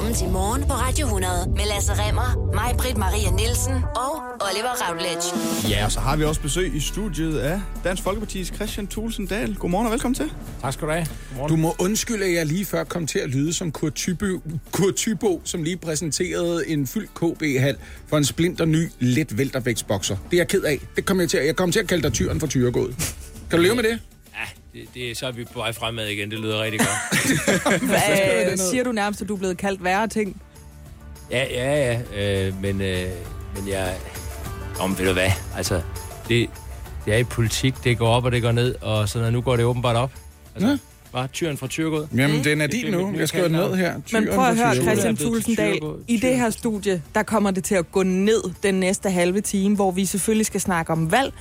Velkommen 0.00 0.18
til 0.18 0.32
Morgen 0.32 0.62
på 0.62 0.72
Radio 0.72 1.06
100 1.06 1.32
med 1.56 1.64
Lasse 1.74 1.92
Remmer, 1.92 2.52
mig, 2.54 2.76
Britt 2.78 2.96
Maria 2.96 3.30
Nielsen 3.30 3.72
og 3.72 4.12
Oliver 4.46 4.74
Routledge. 4.88 5.26
Ja, 5.70 5.84
og 5.84 5.92
så 5.92 6.00
har 6.00 6.16
vi 6.16 6.24
også 6.24 6.40
besøg 6.40 6.74
i 6.74 6.80
studiet 6.80 7.38
af 7.38 7.60
Dansk 7.84 8.02
Folkeparti's 8.02 8.54
Christian 8.54 8.86
Thulsen 8.86 9.26
Dahl. 9.26 9.54
Godmorgen 9.54 9.86
og 9.86 9.92
velkommen 9.92 10.14
til. 10.14 10.32
Tak 10.62 10.72
skal 10.72 10.88
du 10.88 10.92
have. 10.92 11.06
Du 11.48 11.56
må 11.56 11.74
undskylde, 11.78 12.24
at 12.24 12.34
jeg 12.34 12.46
lige 12.46 12.64
før 12.64 12.84
kom 12.84 13.06
til 13.06 13.18
at 13.18 13.28
lyde 13.30 13.52
som 13.52 13.72
Kurt 13.72 14.94
Tybo 14.96 15.40
som 15.44 15.62
lige 15.62 15.76
præsenterede 15.76 16.68
en 16.68 16.86
fyldt 16.86 17.14
KB-hal 17.14 17.76
for 18.06 18.16
en 18.16 18.24
splinter 18.24 18.64
ny, 18.64 18.88
let 19.00 19.38
væltervægtsbokser. 19.38 20.16
Det 20.30 20.36
er 20.36 20.40
jeg 20.40 20.48
ked 20.48 20.62
af. 20.62 20.80
Det 20.96 21.04
kom 21.04 21.20
jeg, 21.20 21.30
til. 21.30 21.40
jeg 21.40 21.56
kom 21.56 21.72
til 21.72 21.80
at 21.80 21.86
kalde 21.86 22.02
dig 22.02 22.12
tyren 22.12 22.40
for 22.40 22.46
tyregået. 22.46 22.96
Kan 23.50 23.58
du 23.58 23.62
leve 23.62 23.74
med 23.74 23.82
det? 23.82 23.98
Det, 24.72 24.82
det, 24.94 25.16
så 25.16 25.26
er 25.26 25.32
vi 25.32 25.44
på 25.44 25.58
vej 25.58 25.72
fremad 25.72 26.06
igen. 26.06 26.30
Det 26.30 26.38
lyder 26.38 26.62
rigtig 26.62 26.80
godt. 26.80 27.82
Hvad, 27.88 28.56
siger 28.56 28.84
du 28.84 28.92
nærmest, 28.92 29.22
at 29.22 29.28
du 29.28 29.34
er 29.34 29.38
blevet 29.38 29.56
kaldt 29.58 29.84
værre 29.84 30.08
ting? 30.08 30.42
ja, 31.30 31.44
ja, 31.50 32.00
ja. 32.14 32.46
Øh, 32.48 32.62
men, 32.62 32.80
øh, 32.80 33.04
men 33.56 33.68
jeg... 33.68 33.96
Om, 34.80 34.98
ved 34.98 35.06
du 35.06 35.12
hvad? 35.12 35.30
Altså, 35.56 35.82
det, 36.28 36.50
det 37.04 37.14
er 37.14 37.18
i 37.18 37.24
politik. 37.24 37.74
Det 37.84 37.98
går 37.98 38.08
op, 38.08 38.24
og 38.24 38.32
det 38.32 38.42
går 38.42 38.52
ned. 38.52 38.74
Og 38.80 39.08
så 39.08 39.30
nu 39.30 39.40
går 39.40 39.56
det 39.56 39.64
åbenbart 39.64 39.96
op. 39.96 40.12
Altså, 40.54 40.70
Ja. 40.70 40.78
Var 41.12 41.26
tyren 41.26 41.56
fra 41.56 41.66
Tyrgod? 41.66 42.06
Jamen, 42.16 42.44
den 42.44 42.60
er 42.60 42.66
Det 42.66 42.80
er 42.80 42.82
din 42.84 42.92
nu. 42.92 43.14
Jeg 43.18 43.28
skriver 43.28 43.48
den 43.48 43.56
ned 43.56 43.74
her. 43.74 43.92
Men 43.94 44.02
Tyren 44.02 44.28
prøv 44.34 44.44
at 44.44 44.56
høre. 44.56 44.74
Christian 44.74 45.16
Tulsendal. 45.16 45.78
I 46.08 46.16
det 46.16 46.36
her 46.36 46.50
studie, 46.50 47.02
der 47.14 47.22
kommer 47.22 47.50
det 47.50 47.64
til 47.64 47.74
at 47.74 47.92
gå 47.92 48.02
ned 48.02 48.42
den 48.62 48.74
næste 48.74 49.10
halve 49.10 49.40
time, 49.40 49.76
hvor 49.76 49.90
vi 49.90 50.04
selvfølgelig 50.04 50.46
skal 50.46 50.60
snakke 50.60 50.92
om 50.92 51.12
valg. 51.12 51.32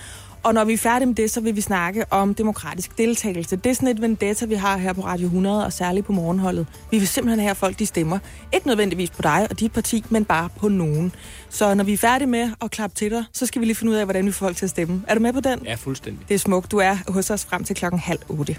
Og 0.44 0.54
når 0.54 0.64
vi 0.64 0.74
er 0.74 0.78
færdige 0.78 1.06
med 1.08 1.16
det, 1.16 1.32
så 1.32 1.42
vil 1.42 1.56
vi 1.56 1.62
snakke 1.62 2.06
om 2.10 2.34
demokratisk 2.34 2.98
deltagelse. 2.98 3.56
Det 3.56 3.70
er 3.70 3.74
sådan 3.74 3.88
et 3.88 4.02
vendetta, 4.02 4.46
vi 4.46 4.56
har 4.56 4.78
her 4.78 4.94
på 4.94 5.02
Radio 5.02 5.26
100, 5.26 5.66
og 5.66 5.74
særligt 5.74 6.06
på 6.06 6.12
morgenholdet. 6.14 6.68
Vi 6.92 6.98
vil 6.98 7.08
simpelthen 7.08 7.40
have 7.40 7.56
folk, 7.56 7.80
de 7.80 7.86
stemmer. 7.86 8.20
Ikke 8.54 8.68
nødvendigvis 8.68 9.10
på 9.10 9.22
dig 9.22 9.48
og 9.50 9.60
dit 9.60 9.72
parti, 9.72 10.06
men 10.10 10.26
bare 10.26 10.50
på 10.60 10.68
nogen. 10.68 11.12
Så 11.50 11.74
når 11.74 11.84
vi 11.84 11.94
er 11.94 11.98
færdige 11.98 12.28
med 12.28 12.52
at 12.62 12.72
klappe 12.72 12.96
til 12.96 13.12
dig, 13.12 13.24
så 13.34 13.46
skal 13.46 13.60
vi 13.62 13.66
lige 13.66 13.76
finde 13.76 13.92
ud 13.92 13.98
af, 13.98 14.06
hvordan 14.06 14.26
vi 14.26 14.32
får 14.32 14.46
folk 14.46 14.58
til 14.58 14.66
at 14.66 14.70
stemme. 14.70 15.04
Er 15.08 15.14
du 15.14 15.22
med 15.22 15.34
på 15.34 15.40
den? 15.40 15.60
Ja, 15.66 15.76
fuldstændig. 15.76 16.26
Det 16.28 16.36
er 16.36 16.40
smukt. 16.40 16.72
Du 16.72 16.78
er 16.78 16.98
hos 17.08 17.30
os 17.30 17.46
frem 17.46 17.64
til 17.64 17.76
klokken 17.76 18.00
halv 18.00 18.20
otte. 18.30 18.58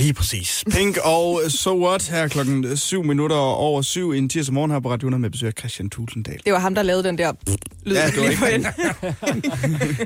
Lige 0.00 0.12
præcis. 0.14 0.64
Pink 0.70 0.98
og 1.04 1.40
So 1.48 1.86
What 1.86 2.08
her 2.08 2.28
klokken 2.28 2.76
7 2.76 3.04
minutter 3.04 3.36
over 3.36 3.82
7 3.82 4.10
en 4.12 4.28
tirsdag 4.28 4.54
morgen 4.54 4.70
her 4.70 4.80
på 4.80 4.90
Radio 4.90 5.06
100 5.06 5.20
med 5.20 5.30
besøg 5.30 5.46
af 5.46 5.52
Christian 5.58 5.90
Thulsen 5.90 6.22
Dahl. 6.22 6.40
Det 6.44 6.52
var 6.52 6.58
ham, 6.58 6.74
der 6.74 6.82
lavede 6.82 7.04
den 7.04 7.18
der 7.18 7.32
lyd. 7.86 7.94
Ja, 7.94 8.06
det 8.06 8.40
var 8.40 8.46
ikke. 8.46 8.66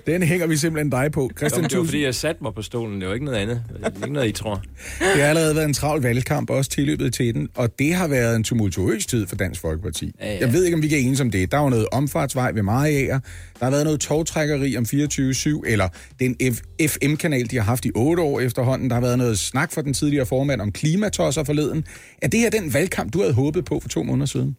Den 0.12 0.22
hænger 0.22 0.47
vi 0.47 0.56
simpelthen 0.56 0.91
dig 0.91 1.12
på. 1.12 1.31
Christian 1.39 1.61
Jamen, 1.61 1.70
det 1.70 1.78
var 1.78 1.84
fordi, 1.84 2.05
jeg 2.05 2.15
satte 2.15 2.42
mig 2.42 2.55
på 2.55 2.62
stolen. 2.62 3.00
Det 3.00 3.09
var 3.09 3.15
ikke 3.15 3.27
noget 3.27 3.39
andet. 3.39 3.62
Det 3.84 3.92
ikke 3.97 4.12
noget, 4.12 4.28
I 4.28 4.33
tror. 4.33 4.62
Det 4.98 5.22
har 5.22 5.28
allerede 5.28 5.55
været 5.55 5.65
en 5.67 5.75
travl 5.75 6.03
valgkamp, 6.03 6.50
også 6.50 6.70
tilløbet 6.70 7.15
til 7.15 7.34
den, 7.34 7.48
og 7.55 7.78
det 7.78 7.95
har 7.95 8.06
været 8.09 8.37
en 8.37 8.45
tumultuøs 8.45 9.06
tid 9.06 9.27
for 9.27 9.37
Dansk 9.37 9.61
Folkeparti. 9.61 10.12
Ja, 10.20 10.33
ja. 10.33 10.39
Jeg 10.41 10.53
ved 10.53 10.65
ikke, 10.65 10.75
om 10.75 10.83
vi 10.83 10.89
kan 10.89 10.98
enes 10.98 11.20
om 11.20 11.31
det. 11.31 11.53
Der 11.53 11.59
var 11.59 11.70
noget 11.70 11.87
omfartsvej 11.92 12.53
ved 12.53 12.62
Mariager, 12.62 13.19
der 13.59 13.65
har 13.65 13.70
været 13.70 13.84
noget 13.84 14.00
togtrækkeri 14.00 14.77
om 14.77 14.84
24-7, 14.84 15.61
eller 15.67 15.89
den 16.20 16.37
F- 16.42 16.87
FM-kanal, 16.89 17.50
de 17.50 17.56
har 17.56 17.62
haft 17.62 17.84
i 17.84 17.91
otte 17.95 18.22
år 18.22 18.41
efterhånden. 18.41 18.89
Der 18.91 18.95
har 18.95 19.00
været 19.00 19.19
noget 19.19 19.39
snak 19.39 19.72
fra 19.72 19.83
den 19.84 19.94
tidligere 19.94 20.27
formand 20.27 20.60
om 20.60 20.72
klimatosser 20.72 21.44
forleden. 21.44 21.84
Er 22.22 22.28
det 22.28 22.40
her 22.40 22.50
den 22.50 22.74
valgkamp, 22.74 23.12
du 23.12 23.20
havde 23.20 23.34
håbet 23.34 23.64
på 23.64 23.80
for 23.80 23.88
to 23.88 24.02
måneder 24.02 24.26
siden? 24.26 24.56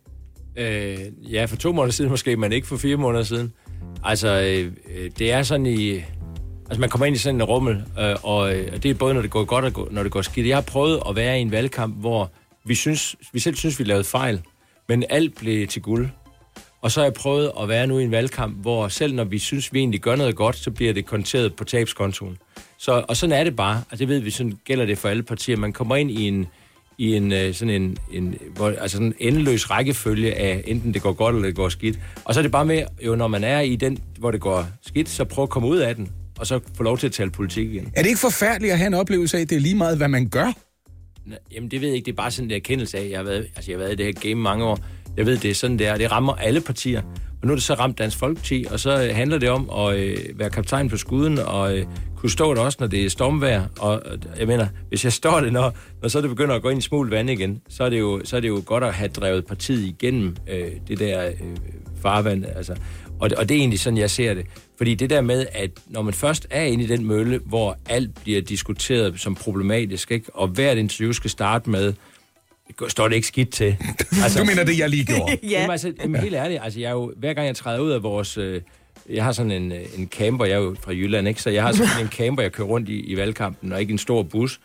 Øh, 0.58 0.98
ja, 1.34 1.46
for 1.46 1.56
to 1.56 1.72
måneder 1.72 1.92
siden 1.92 2.12
måske, 2.12 2.38
men 2.38 2.52
ikke 2.52 2.68
for 2.68 2.78
fire 2.78 2.96
måneder 2.96 3.24
siden. 3.24 3.54
Altså, 4.04 4.42
øh, 4.42 4.72
øh 4.96 5.12
det 5.20 5.32
er 5.32 5.44
sådan 5.44 5.66
i... 5.66 5.94
Altså, 6.66 6.80
man 6.80 6.90
kommer 6.90 7.06
ind 7.06 7.16
i 7.16 7.20
sådan 7.20 7.36
en 7.36 7.44
rummel, 7.44 7.84
øh, 8.00 8.16
og, 8.24 8.56
øh, 8.56 8.70
og 8.74 8.84
det 8.84 8.92
er 8.92 8.96
både, 8.96 9.14
når 9.14 9.22
det 9.22 9.32
går 9.32 9.44
godt 9.44 9.66
og 9.66 9.74
gå- 9.74 9.88
når 9.92 10.04
det 10.04 10.12
går 10.12 10.22
skidt. 10.22 10.48
Jeg 10.48 10.56
har 10.56 10.62
prøvet 10.62 11.02
at 11.10 11.16
være 11.16 11.38
i 11.40 11.42
en 11.42 11.52
valgkamp, 11.52 12.00
hvor 12.00 12.32
vi, 12.66 12.76
synes, 12.76 13.16
vi 13.34 13.40
selv 13.40 13.56
synes, 13.56 13.80
vi 13.80 13.84
lavede 13.84 14.04
fejl, 14.04 14.42
men 14.90 15.04
alt 15.10 15.36
blev 15.36 15.68
til 15.68 15.82
guld. 15.82 16.10
Og 16.82 16.92
så 16.92 17.00
har 17.00 17.06
jeg 17.06 17.14
prøvet 17.14 17.52
at 17.62 17.70
være 17.70 17.88
nu 17.88 18.00
i 18.00 18.04
en 18.04 18.12
valgkamp, 18.12 18.62
hvor 18.62 18.88
selv 18.88 19.16
når 19.16 19.24
vi 19.24 19.40
synes, 19.40 19.74
vi 19.74 19.80
egentlig 19.80 20.02
gør 20.02 20.16
noget 20.16 20.36
godt, 20.36 20.56
så 20.56 20.72
bliver 20.72 20.94
det 20.94 21.06
konteret 21.06 21.56
på 21.56 21.64
tabskontoen. 21.64 22.38
Så, 22.86 23.06
og 23.08 23.18
sådan 23.18 23.40
er 23.40 23.44
det 23.44 23.56
bare, 23.56 23.84
og 23.92 24.00
det 24.00 24.08
ved 24.08 24.20
vi, 24.20 24.30
sådan 24.30 24.58
gælder 24.66 24.86
det 24.86 24.98
for 24.98 25.10
alle 25.10 25.24
partier. 25.24 25.58
Man 25.58 25.74
kommer 25.74 25.96
ind 25.96 26.12
i 26.12 26.28
en, 26.28 26.48
i 26.98 27.16
en 27.16 27.32
øh, 27.32 27.54
sådan 27.54 27.82
en, 27.82 27.98
en 28.12 28.36
hvor, 28.56 28.68
altså 28.68 28.98
sådan 28.98 29.08
en 29.08 29.14
endeløs 29.20 29.70
rækkefølge 29.72 30.34
af, 30.34 30.64
enten 30.68 30.94
det 30.94 31.02
går 31.02 31.14
godt 31.14 31.36
eller 31.36 31.48
det 31.48 31.56
går 31.56 31.70
skidt. 31.70 32.00
Og 32.26 32.34
så 32.34 32.40
er 32.40 32.42
det 32.42 32.52
bare 32.52 32.66
med, 32.66 32.84
jo 33.06 33.16
når 33.16 33.28
man 33.28 33.44
er 33.44 33.60
i 33.60 33.76
den, 33.76 34.00
hvor 34.20 34.32
det 34.32 34.42
går 34.42 34.68
skidt, 34.82 35.10
så 35.10 35.24
prøv 35.24 35.44
at 35.44 35.50
komme 35.50 35.68
ud 35.68 35.78
af 35.78 35.96
den, 35.96 36.10
og 36.40 36.48
så 36.48 36.60
få 36.78 36.84
lov 36.84 36.98
til 36.98 37.08
at 37.08 37.14
tale 37.14 37.32
politik 37.32 37.74
igen. 37.74 37.92
Er 37.96 38.02
det 38.02 38.10
ikke 38.10 38.22
forfærdeligt 38.22 38.74
at 38.74 38.78
have 38.80 38.88
en 38.88 38.94
oplevelse 38.94 39.38
af, 39.38 39.42
at 39.42 39.50
det 39.50 39.56
er 39.56 39.60
lige 39.60 39.76
meget, 39.76 39.98
hvad 39.98 40.08
man 40.08 40.30
gør? 40.30 40.52
Nå, 41.26 41.36
Jamen, 41.52 41.72
det 41.72 41.82
ved 41.82 41.88
jeg 41.88 41.96
ikke. 41.96 42.06
Det 42.06 42.12
er 42.12 42.16
bare 42.16 42.32
sådan 42.32 42.52
en 42.52 42.56
erkendelse 42.56 42.98
af, 42.98 43.10
jeg 43.10 43.20
har 43.20 43.24
været, 43.24 43.48
altså, 43.56 43.72
jeg 43.72 43.80
har 43.80 43.84
været 43.84 43.94
i 43.94 43.96
det 43.96 44.06
her 44.06 44.14
game 44.30 44.42
mange 44.42 44.66
år. 44.66 44.80
Jeg 45.18 45.26
ved, 45.26 45.38
det 45.38 45.52
er 45.52 45.56
sådan, 45.56 45.80
er. 45.80 45.94
og 45.94 46.00
Det 46.00 46.12
rammer 46.12 46.34
alle 46.34 46.62
partier. 46.62 47.02
Og 47.46 47.48
nu 47.48 47.54
er 47.54 47.56
det 47.56 47.64
så 47.64 47.74
ramt 47.74 47.98
Dansk 47.98 48.18
Folkeparti, 48.18 48.66
og 48.72 48.80
så 48.80 49.04
øh, 49.04 49.16
handler 49.16 49.38
det 49.38 49.50
om 49.50 49.70
at 49.70 49.98
øh, 49.98 50.18
være 50.40 50.50
kaptajn 50.50 50.90
på 50.90 50.98
skuden, 50.98 51.40
og 51.40 51.78
øh, 51.78 51.86
kunne 52.16 52.30
stå 52.30 52.54
der 52.54 52.62
også, 52.62 52.78
når 52.80 52.88
det 52.88 53.06
er 53.06 53.10
stormvejr. 53.10 53.64
Og 53.80 54.02
øh, 54.12 54.40
jeg 54.40 54.48
mener, 54.48 54.68
hvis 54.90 55.04
jeg 55.04 55.14
står 55.14 55.42
det, 55.42 55.54
når, 55.54 55.78
når 56.02 56.10
så 56.10 56.22
det 56.22 56.30
begynder 56.30 56.56
at 56.56 56.62
gå 56.62 56.70
ind 56.70 56.80
i 56.80 56.82
smule 56.82 57.12
vand 57.12 57.30
igen, 57.30 57.62
så 57.70 57.84
er 57.84 57.90
det 57.90 58.00
jo, 58.00 58.22
så 58.24 58.36
er 58.36 58.40
det 58.40 58.48
jo 58.48 58.64
godt 58.66 58.84
at 58.84 58.94
have 58.94 59.08
drevet 59.08 59.46
partiet 59.46 59.86
igennem 59.86 60.36
øh, 60.50 60.72
det 60.88 61.00
der 61.00 61.28
øh, 61.28 61.34
farvand. 62.02 62.46
Altså. 62.46 62.76
Og, 63.20 63.30
og 63.38 63.50
det 63.50 63.56
er 63.56 63.60
egentlig 63.60 63.80
sådan, 63.80 63.98
jeg 63.98 64.10
ser 64.10 64.34
det. 64.34 64.46
Fordi 64.78 64.96
det 64.96 65.10
der 65.10 65.22
med, 65.22 65.46
at 65.52 65.72
når 65.88 66.02
man 66.02 66.14
først 66.14 66.48
er 66.50 66.64
inde 66.64 66.84
i 66.84 66.88
den 66.88 67.06
mølle, 67.06 67.40
hvor 67.46 67.78
alt 67.90 68.22
bliver 68.24 68.42
diskuteret 68.42 69.20
som 69.20 69.36
problematisk, 69.36 70.12
ikke? 70.12 70.36
og 70.36 70.48
hvert 70.48 70.78
interview 70.78 71.12
skal 71.12 71.30
starte 71.30 71.70
med, 71.70 71.94
står 72.88 73.08
det 73.08 73.16
ikke 73.16 73.28
skidt 73.28 73.50
til. 73.50 73.78
Altså, 74.24 74.40
du 74.42 74.46
mener 74.46 74.64
det, 74.64 74.80
jeg 74.80 74.90
lige 74.90 75.06
gjorde? 75.16 75.38
Ja. 75.44 75.48
Jamen, 75.50 75.72
altså, 75.72 75.94
jamen, 76.02 76.22
helt 76.22 76.36
ærligt, 76.36 76.60
altså, 76.64 76.80
jeg 76.80 76.88
er 76.88 76.92
jo, 76.92 77.14
hver 77.18 77.34
gang 77.34 77.48
jeg 77.48 77.56
træder 77.56 77.80
ud 77.80 77.92
af 77.92 78.04
vores... 78.04 78.38
Øh, 78.38 78.62
jeg 79.10 79.24
har 79.24 79.32
sådan 79.32 79.52
en, 79.52 79.72
øh, 79.72 79.80
en 79.98 80.08
camper, 80.08 80.46
jeg 80.46 80.54
er 80.54 80.60
jo 80.62 80.76
fra 80.84 80.92
Jylland, 80.92 81.28
ikke? 81.28 81.42
så 81.42 81.50
jeg 81.50 81.64
har 81.64 81.72
sådan 81.72 82.02
en 82.02 82.08
camper, 82.18 82.44
jeg 82.44 82.52
kører 82.52 82.68
rundt 82.68 82.90
i, 82.90 83.00
i 83.00 83.18
valgkampen, 83.18 83.72
og 83.74 83.82
ikke 83.82 83.92
en 83.92 83.98
stor 83.98 84.24
bus. 84.24 84.60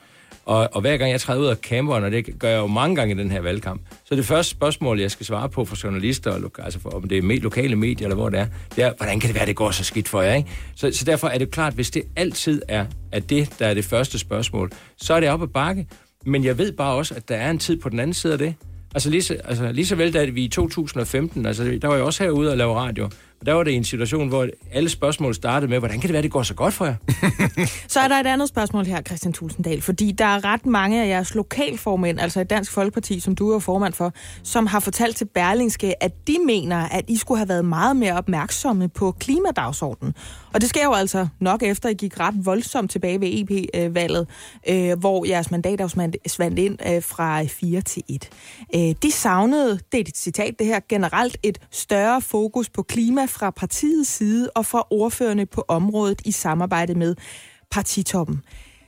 Og, 0.46 0.68
og 0.72 0.80
hver 0.80 0.96
gang 0.96 1.10
jeg 1.10 1.20
træder 1.20 1.40
ud 1.40 1.46
af 1.46 1.56
camperen, 1.56 2.04
og 2.04 2.10
det 2.10 2.38
gør 2.38 2.48
jeg 2.48 2.58
jo 2.58 2.66
mange 2.66 2.96
gange 2.96 3.14
i 3.14 3.18
den 3.18 3.30
her 3.30 3.40
valgkamp, 3.40 3.80
så 4.04 4.16
det 4.16 4.24
første 4.24 4.50
spørgsmål, 4.50 5.00
jeg 5.00 5.10
skal 5.10 5.26
svare 5.26 5.48
på 5.48 5.64
for 5.64 5.76
journalister, 5.84 6.30
og 6.30 6.50
altså 6.58 6.80
for, 6.80 6.90
om 6.90 7.08
det 7.08 7.18
er 7.18 7.22
me- 7.22 7.40
lokale 7.42 7.76
medier, 7.76 8.06
eller 8.06 8.16
hvor 8.16 8.28
det 8.28 8.40
er, 8.40 8.46
det 8.76 8.84
er, 8.84 8.92
hvordan 8.96 9.20
kan 9.20 9.28
det 9.28 9.34
være, 9.36 9.46
det 9.46 9.56
går 9.56 9.70
så 9.70 9.84
skidt 9.84 10.08
for 10.08 10.22
jer? 10.22 10.34
Ikke? 10.34 10.48
Så, 10.76 10.90
så 10.92 11.04
derfor 11.04 11.28
er 11.28 11.38
det 11.38 11.50
klart, 11.50 11.74
hvis 11.74 11.90
det 11.90 12.02
altid 12.16 12.62
er, 12.68 12.86
er 13.12 13.20
det, 13.20 13.50
der 13.58 13.66
er 13.66 13.74
det 13.74 13.84
første 13.84 14.18
spørgsmål, 14.18 14.70
så 14.96 15.14
er 15.14 15.20
det 15.20 15.28
op 15.28 15.42
ad 15.42 15.46
bakke. 15.48 15.86
Men 16.26 16.44
jeg 16.44 16.58
ved 16.58 16.72
bare 16.72 16.94
også, 16.94 17.14
at 17.14 17.28
der 17.28 17.36
er 17.36 17.50
en 17.50 17.58
tid 17.58 17.76
på 17.76 17.88
den 17.88 18.00
anden 18.00 18.14
side 18.14 18.32
af 18.32 18.38
det. 18.38 18.54
Altså 18.94 19.10
lige 19.10 19.22
så, 19.22 19.34
altså 19.44 19.72
lige 19.72 19.86
så 19.86 19.96
vel, 19.96 20.14
da 20.14 20.24
vi 20.24 20.44
i 20.44 20.48
2015, 20.48 21.46
altså 21.46 21.78
der 21.82 21.88
var 21.88 21.94
jeg 21.94 22.04
også 22.04 22.24
herude 22.24 22.50
og 22.50 22.56
lave 22.56 22.74
radio, 22.74 23.08
og 23.40 23.46
der 23.46 23.52
var 23.52 23.62
det 23.62 23.74
en 23.74 23.84
situation, 23.84 24.28
hvor 24.28 24.48
alle 24.72 24.88
spørgsmål 24.88 25.34
startede 25.34 25.70
med, 25.70 25.78
hvordan 25.78 26.00
kan 26.00 26.08
det 26.08 26.12
være, 26.12 26.22
det 26.22 26.30
går 26.30 26.42
så 26.42 26.54
godt 26.54 26.74
for 26.74 26.84
jer? 26.84 26.94
Så 27.88 28.00
er 28.00 28.08
der 28.08 28.16
et 28.16 28.26
andet 28.26 28.48
spørgsmål 28.48 28.84
her, 28.84 29.02
Christian 29.02 29.32
Tulsendal, 29.32 29.82
fordi 29.82 30.12
der 30.12 30.24
er 30.24 30.44
ret 30.44 30.66
mange 30.66 31.02
af 31.02 31.08
jeres 31.08 31.34
lokalformænd, 31.34 32.20
altså 32.20 32.40
i 32.40 32.44
Dansk 32.44 32.72
Folkeparti, 32.72 33.20
som 33.20 33.34
du 33.34 33.50
er 33.50 33.58
formand 33.58 33.92
for, 33.92 34.12
som 34.42 34.66
har 34.66 34.80
fortalt 34.80 35.16
til 35.16 35.24
Berlingske, 35.24 36.02
at 36.02 36.26
de 36.26 36.36
mener, 36.46 36.76
at 36.76 37.04
I 37.08 37.16
skulle 37.16 37.38
have 37.38 37.48
været 37.48 37.64
meget 37.64 37.96
mere 37.96 38.12
opmærksomme 38.12 38.88
på 38.88 39.12
klimadagsordenen. 39.12 40.14
Og 40.52 40.60
det 40.60 40.68
sker 40.68 40.84
jo 40.84 40.92
altså 40.92 41.28
nok 41.40 41.62
efter, 41.62 41.88
at 41.88 41.92
I 41.92 41.96
gik 41.96 42.20
ret 42.20 42.34
voldsomt 42.44 42.90
tilbage 42.90 43.20
ved 43.20 43.28
EP-valget, 43.72 44.28
øh, 44.68 44.98
hvor 44.98 45.24
jeres 45.24 45.50
mandat 45.50 45.90
svandt 46.26 46.58
ind 46.58 46.78
øh, 46.86 47.02
fra 47.02 47.44
4 47.44 47.80
til 47.80 48.02
1. 48.08 48.28
Øh, 48.74 48.94
de 49.02 49.12
savnede, 49.12 49.78
det 49.92 50.00
er 50.00 50.04
et 50.08 50.16
citat 50.16 50.54
det 50.58 50.66
her, 50.66 50.80
generelt 50.88 51.36
et 51.42 51.58
større 51.70 52.20
fokus 52.20 52.68
på 52.68 52.82
klima 52.82 53.26
fra 53.30 53.50
partiets 53.50 54.10
side 54.10 54.50
og 54.54 54.66
fra 54.66 54.86
ordførende 54.90 55.46
på 55.46 55.64
området 55.68 56.22
i 56.24 56.30
samarbejde 56.32 56.94
med 56.94 57.14
partitoppen. 57.70 58.42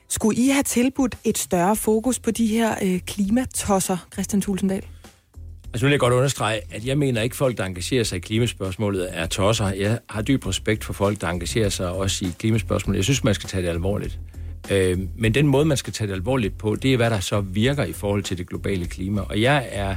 Skulle 0.09 0.41
I 0.41 0.47
have 0.47 0.63
tilbudt 0.63 1.15
et 1.23 1.37
større 1.37 1.75
fokus 1.75 2.19
på 2.19 2.31
de 2.31 2.47
her 2.47 2.75
øh, 2.83 2.99
klimatosser, 2.99 3.97
Christian 4.13 4.41
Tulsendal? 4.41 4.85
Altså 5.73 5.85
nu 5.85 5.87
vil 5.87 5.91
jeg 5.91 5.99
godt 5.99 6.13
understrege, 6.13 6.61
at 6.71 6.85
jeg 6.85 6.97
mener 6.97 7.21
ikke, 7.21 7.35
folk, 7.35 7.57
der 7.57 7.65
engagerer 7.65 8.03
sig 8.03 8.15
i 8.15 8.19
klimaspørgsmålet, 8.19 9.09
er 9.11 9.25
tosser. 9.25 9.67
Jeg 9.67 9.99
har 10.09 10.21
dyb 10.21 10.47
respekt 10.47 10.83
for 10.83 10.93
folk, 10.93 11.21
der 11.21 11.27
engagerer 11.27 11.69
sig 11.69 11.91
også 11.91 12.25
i 12.25 12.27
klimaspørgsmålet. 12.39 12.97
Jeg 12.97 13.03
synes, 13.03 13.23
man 13.23 13.33
skal 13.33 13.49
tage 13.49 13.63
det 13.63 13.69
alvorligt. 13.69 14.19
Øh, 14.71 14.99
men 15.17 15.33
den 15.33 15.47
måde, 15.47 15.65
man 15.65 15.77
skal 15.77 15.93
tage 15.93 16.07
det 16.07 16.13
alvorligt 16.13 16.57
på, 16.57 16.75
det 16.75 16.93
er, 16.93 16.97
hvad 16.97 17.09
der 17.09 17.19
så 17.19 17.41
virker 17.41 17.83
i 17.83 17.93
forhold 17.93 18.23
til 18.23 18.37
det 18.37 18.49
globale 18.49 18.85
klima. 18.85 19.21
Og 19.21 19.41
jeg 19.41 19.67
er... 19.71 19.95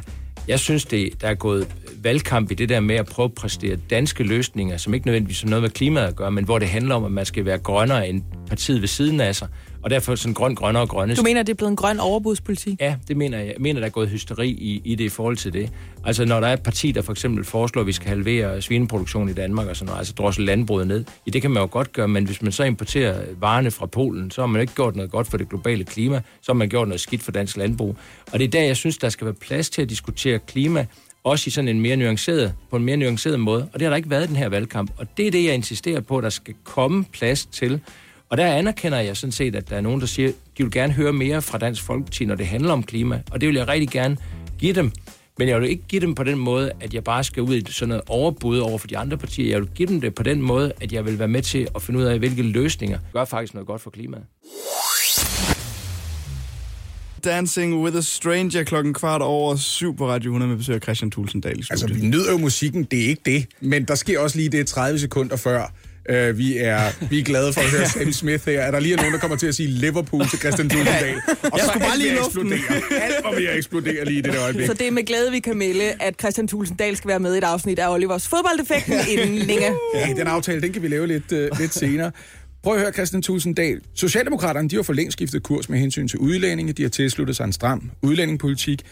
Jeg 0.49 0.61
synes, 0.61 0.85
det, 0.85 1.21
der 1.21 1.29
er 1.29 1.35
gået 1.35 1.69
valgkamp 2.03 2.51
i 2.51 2.55
det 2.55 2.69
der 2.69 2.81
med 2.81 2.95
at 2.95 3.07
prøve 3.07 3.25
at 3.25 3.33
præstere 3.33 3.77
danske 3.77 4.25
løsninger, 4.25 4.77
som 4.77 4.95
ikke 4.95 5.07
nødvendigvis 5.07 5.41
har 5.41 5.49
noget 5.49 5.63
med 5.63 5.71
klimaet 5.71 6.07
at 6.07 6.17
gøre, 6.17 6.31
men 6.31 6.45
hvor 6.45 6.59
det 6.59 6.69
handler 6.69 6.95
om, 6.95 7.05
at 7.05 7.13
man 7.13 7.27
skal 7.27 7.45
være 7.45 7.59
grønnere 7.59 8.09
end 8.09 8.23
partiet 8.49 8.81
ved 8.81 8.89
siden 8.89 9.21
af 9.21 9.37
sig. 9.37 9.49
Og 9.87 9.91
derfor 9.91 10.15
sådan 10.15 10.35
grøn, 10.35 10.55
grønne 10.55 10.81
og 10.81 10.89
grønne. 10.89 11.15
Du 11.15 11.23
mener, 11.23 11.43
det 11.43 11.53
er 11.53 11.57
blevet 11.57 11.71
en 11.71 11.77
grøn 11.77 12.01
overbudspolitik? 12.01 12.81
Ja, 12.81 12.97
det 13.09 13.17
mener 13.17 13.39
jeg. 13.39 13.47
Jeg 13.47 13.57
mener, 13.59 13.81
der 13.81 13.87
er 13.87 13.91
gået 13.91 14.09
hysteri 14.09 14.49
i, 14.49 14.83
i 14.85 14.95
det 14.95 15.05
i 15.05 15.09
forhold 15.09 15.37
til 15.37 15.53
det. 15.53 15.71
Altså, 16.05 16.25
når 16.25 16.41
der 16.41 16.47
er 16.47 16.53
et 16.53 16.63
parti, 16.63 16.93
der 16.93 17.03
for 17.03 17.13
eksempel 17.13 17.45
foreslår, 17.45 17.81
at 17.81 17.87
vi 17.87 17.93
skal 17.93 18.09
halvere 18.09 18.63
svineproduktion 18.63 19.29
i 19.29 19.33
Danmark 19.33 19.67
og 19.67 19.77
sådan 19.77 19.87
noget, 19.87 19.99
altså 19.99 20.13
drosse 20.13 20.43
landbruget 20.43 20.87
ned, 20.87 21.05
i 21.27 21.31
det 21.31 21.43
kan 21.43 21.51
man 21.51 21.63
jo 21.63 21.69
godt 21.71 21.93
gøre, 21.93 22.09
men 22.09 22.25
hvis 22.25 22.43
man 22.43 22.53
så 22.53 22.65
importerer 22.65 23.25
varerne 23.41 23.71
fra 23.71 23.87
Polen, 23.87 24.31
så 24.31 24.41
har 24.43 24.47
man 24.47 24.61
ikke 24.61 24.75
gjort 24.75 24.97
noget 24.97 25.11
godt 25.11 25.27
for 25.27 25.37
det 25.37 25.49
globale 25.49 25.85
klima, 25.85 26.21
så 26.43 26.53
har 26.53 26.55
man 26.55 26.69
gjort 26.69 26.89
noget 26.89 27.01
skidt 27.01 27.23
for 27.23 27.33
dansk 27.33 27.57
landbrug. 27.57 27.97
Og 28.33 28.39
det 28.39 28.45
er 28.45 28.49
der, 28.49 28.63
jeg 28.63 28.77
synes, 28.77 28.99
der 28.99 29.09
skal 29.09 29.25
være 29.25 29.35
plads 29.35 29.71
til 29.71 29.83
at 29.83 29.91
diskutere 29.91 30.39
klima, 30.39 30.87
også 31.25 31.49
i 31.49 31.51
sådan 31.51 31.69
en 31.69 31.81
mere 31.81 31.97
nuanceret, 31.97 32.55
på 32.71 32.77
en 32.77 32.85
mere 32.85 32.97
nuanceret 32.97 33.41
måde. 33.41 33.69
Og 33.73 33.81
det 33.81 33.83
har 33.83 33.91
der 33.91 33.97
ikke 33.97 34.11
været 34.11 34.25
i 34.25 34.27
den 34.27 34.37
her 34.37 34.49
valgkamp. 34.49 34.91
Og 34.97 35.07
det 35.17 35.27
er 35.27 35.31
det, 35.31 35.45
jeg 35.45 35.55
insisterer 35.55 36.01
på, 36.01 36.19
at 36.19 36.25
der 36.25 36.31
skal 36.31 36.55
komme 36.65 37.05
plads 37.05 37.47
til. 37.47 37.81
Og 38.29 38.37
der 38.37 38.47
anerkender 38.47 38.99
jeg 38.99 39.17
sådan 39.17 39.33
set, 39.33 39.57
at 39.57 39.71
der 39.71 39.77
er 39.77 39.81
nogen, 39.81 40.01
der 40.01 40.07
siger, 40.07 40.29
de 40.29 40.63
vil 40.63 40.73
gerne 40.73 40.93
høre 40.93 41.13
mere 41.13 41.43
fra 41.43 41.59
Dansk 41.59 41.83
Folkeparti, 41.83 42.25
når 42.25 42.35
det 42.35 42.47
handler 42.47 42.73
om 42.73 42.83
klima. 42.83 43.23
Og 43.31 43.41
det 43.41 43.49
vil 43.49 43.57
jeg 43.57 43.69
rigtig 43.69 43.89
gerne 43.89 44.17
give 44.59 44.73
dem. 44.73 44.93
Men 45.39 45.49
jeg 45.49 45.61
vil 45.61 45.71
ikke 45.71 45.85
give 45.89 46.01
dem 46.01 46.15
på 46.15 46.25
den 46.25 46.39
måde, 46.39 46.73
at 46.81 46.95
jeg 46.95 47.05
bare 47.05 47.25
skal 47.25 47.43
ud 47.43 47.57
i 47.57 47.65
sådan 47.69 47.89
noget 47.89 48.03
overbud 48.07 48.59
over 48.59 48.79
for 48.79 48.87
de 48.87 48.99
andre 48.99 49.17
partier. 49.19 49.51
Jeg 49.51 49.61
vil 49.61 49.69
give 49.75 49.89
dem 49.89 50.01
det 50.01 50.15
på 50.15 50.23
den 50.23 50.43
måde, 50.43 50.73
at 50.81 50.93
jeg 50.93 51.05
vil 51.05 51.19
være 51.19 51.29
med 51.29 51.43
til 51.43 51.69
at 51.75 51.83
finde 51.83 52.01
ud 52.01 52.05
af, 52.05 52.19
hvilke 52.19 52.43
løsninger 52.43 52.99
gør 53.13 53.25
faktisk 53.25 53.55
noget 53.55 53.67
godt 53.67 53.81
for 53.81 53.91
klimaet. 53.91 54.25
Dancing 57.25 57.83
with 57.85 57.97
a 57.97 58.01
Stranger 58.01 58.65
klokken 58.65 58.95
kvart 58.95 59.23
over 59.23 59.57
syv 59.57 59.97
på 59.97 60.09
Radio 60.09 60.31
100 60.31 60.49
med 60.49 60.59
besøg 60.59 60.75
af 60.75 60.83
Christian 60.83 61.11
Tulsendal 61.11 61.59
i 61.59 61.65
Altså, 61.71 61.87
vi 61.87 62.07
nyder 62.07 62.33
jo 62.33 62.39
musikken, 62.39 62.85
det 62.85 63.05
er 63.05 63.09
ikke 63.09 63.23
det. 63.25 63.47
Men 63.61 63.85
der 63.85 63.95
sker 63.95 64.21
også 64.21 64.37
lige 64.37 64.49
det 64.49 64.67
30 64.67 64.99
sekunder 64.99 65.37
før. 65.37 65.73
Uh, 66.11 66.39
vi, 66.39 66.59
er, 66.59 67.07
vi 67.11 67.19
er 67.19 67.25
glade 67.25 67.53
for 67.53 67.61
at 67.61 67.71
høre 67.71 67.89
Sam 67.89 68.13
Smith 68.13 68.47
her. 68.47 68.61
Er 68.61 68.71
der 68.71 68.81
lige 68.81 68.97
nogen, 68.97 69.13
der 69.13 69.19
kommer 69.19 69.37
til 69.37 69.47
at 69.47 69.55
sige 69.55 69.69
Liverpool 69.69 70.29
til 70.29 70.39
Christian 70.39 70.69
Tulsendal? 70.69 71.15
Og 71.43 71.59
så 71.59 71.67
skulle 71.67 71.85
bare 71.87 71.99
lige 71.99 72.19
eksplodere. 72.19 72.59
Alt 73.01 73.25
var 73.25 73.35
ved 73.35 73.47
at 73.47 73.57
eksplodere 73.57 74.05
lige 74.05 74.19
i 74.19 74.21
det 74.21 74.33
der 74.33 74.43
øjeblik. 74.43 74.67
Så 74.67 74.75
det 74.75 74.87
er 74.87 74.91
med 74.91 75.03
glæde, 75.07 75.31
vi 75.31 75.41
kan 75.41 75.57
melde, 75.57 75.95
at 76.01 76.15
Christian 76.21 76.49
Tulsendal 76.49 76.97
skal 76.97 77.09
være 77.09 77.21
med 77.21 77.35
i 77.35 77.39
et 77.39 77.45
afsnit 77.45 77.79
af 77.79 77.95
Olivers 77.95 78.29
fodboldeffekten 78.29 78.95
inden 79.09 79.39
længe. 79.39 79.73
Ja, 79.95 80.13
den 80.17 80.27
aftale, 80.27 80.61
den 80.63 80.73
kan 80.73 80.83
vi 80.83 80.89
lave 80.89 81.07
lidt, 81.07 81.33
uh, 81.33 81.61
lidt 81.61 81.75
senere. 81.75 82.11
Prøv 82.63 82.75
at 82.75 82.81
høre, 82.81 82.93
Christian 82.93 83.23
Tulsendal. 83.23 83.81
Socialdemokraterne, 83.95 84.69
de 84.69 84.77
har 84.77 84.83
for 84.83 84.93
længst 84.93 85.13
skiftet 85.13 85.43
kurs 85.43 85.69
med 85.69 85.79
hensyn 85.79 86.09
til 86.09 86.19
udlændinge. 86.19 86.73
De 86.73 86.83
har 86.83 86.89
tilsluttet 86.89 87.37
sig 87.37 87.45
en 87.45 87.53
stram 87.53 87.91
udlændingepolitik. 88.03 88.83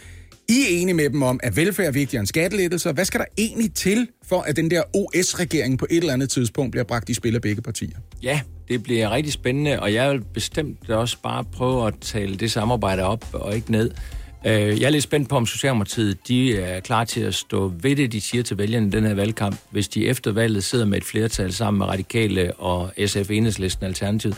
I 0.49 0.63
er 0.63 0.81
enige 0.81 0.95
med 0.95 1.11
dem 1.11 1.23
om, 1.23 1.41
at 1.43 1.57
velfærd 1.57 1.87
er 1.87 1.91
vigtigere 1.91 2.21
end 2.21 2.27
skattelettelser. 2.27 2.93
Hvad 2.93 3.05
skal 3.05 3.21
der 3.21 3.27
egentlig 3.39 3.75
til, 3.75 4.09
for 4.29 4.41
at 4.41 4.57
den 4.57 4.71
der 4.71 4.83
OS-regering 4.95 5.79
på 5.79 5.87
et 5.91 5.97
eller 5.97 6.13
andet 6.13 6.31
tidspunkt 6.31 6.71
bliver 6.71 6.85
bragt 6.85 7.09
i 7.09 7.15
spil 7.15 7.35
af 7.35 7.43
begge 7.43 7.63
partier? 7.63 7.97
Ja, 8.23 8.41
det 8.69 8.83
bliver 8.83 9.11
rigtig 9.11 9.33
spændende, 9.33 9.81
og 9.81 9.95
jeg 9.95 10.13
vil 10.13 10.21
bestemt 10.35 10.91
også 10.91 11.17
bare 11.23 11.45
prøve 11.45 11.87
at 11.87 11.95
tale 12.01 12.37
det 12.37 12.51
samarbejde 12.53 13.03
op 13.03 13.25
og 13.33 13.55
ikke 13.55 13.73
ned. 13.73 13.91
Øh, 14.47 14.81
jeg 14.81 14.83
er 14.83 14.91
lidt 14.91 15.03
spændt 15.03 15.29
på, 15.29 15.37
om 15.37 15.47
Socialdemokratiet 15.47 16.29
de 16.29 16.57
er 16.57 16.81
klar 16.81 17.05
til 17.05 17.21
at 17.21 17.35
stå 17.35 17.73
ved 17.81 17.97
det, 17.97 18.13
de 18.13 18.21
siger 18.21 18.43
til 18.43 18.59
vælgerne 18.59 18.87
i 18.87 18.91
den 18.91 19.05
her 19.05 19.15
valgkamp, 19.15 19.57
hvis 19.71 19.89
de 19.89 20.07
efter 20.07 20.33
valget 20.33 20.65
sidder 20.65 20.85
med 20.85 20.99
et 20.99 21.05
flertal 21.05 21.53
sammen 21.53 21.79
med 21.79 21.87
Radikale 21.87 22.55
og 22.55 22.93
SF 23.07 23.31
Enhedslisten 23.31 23.87
Alternativet. 23.87 24.37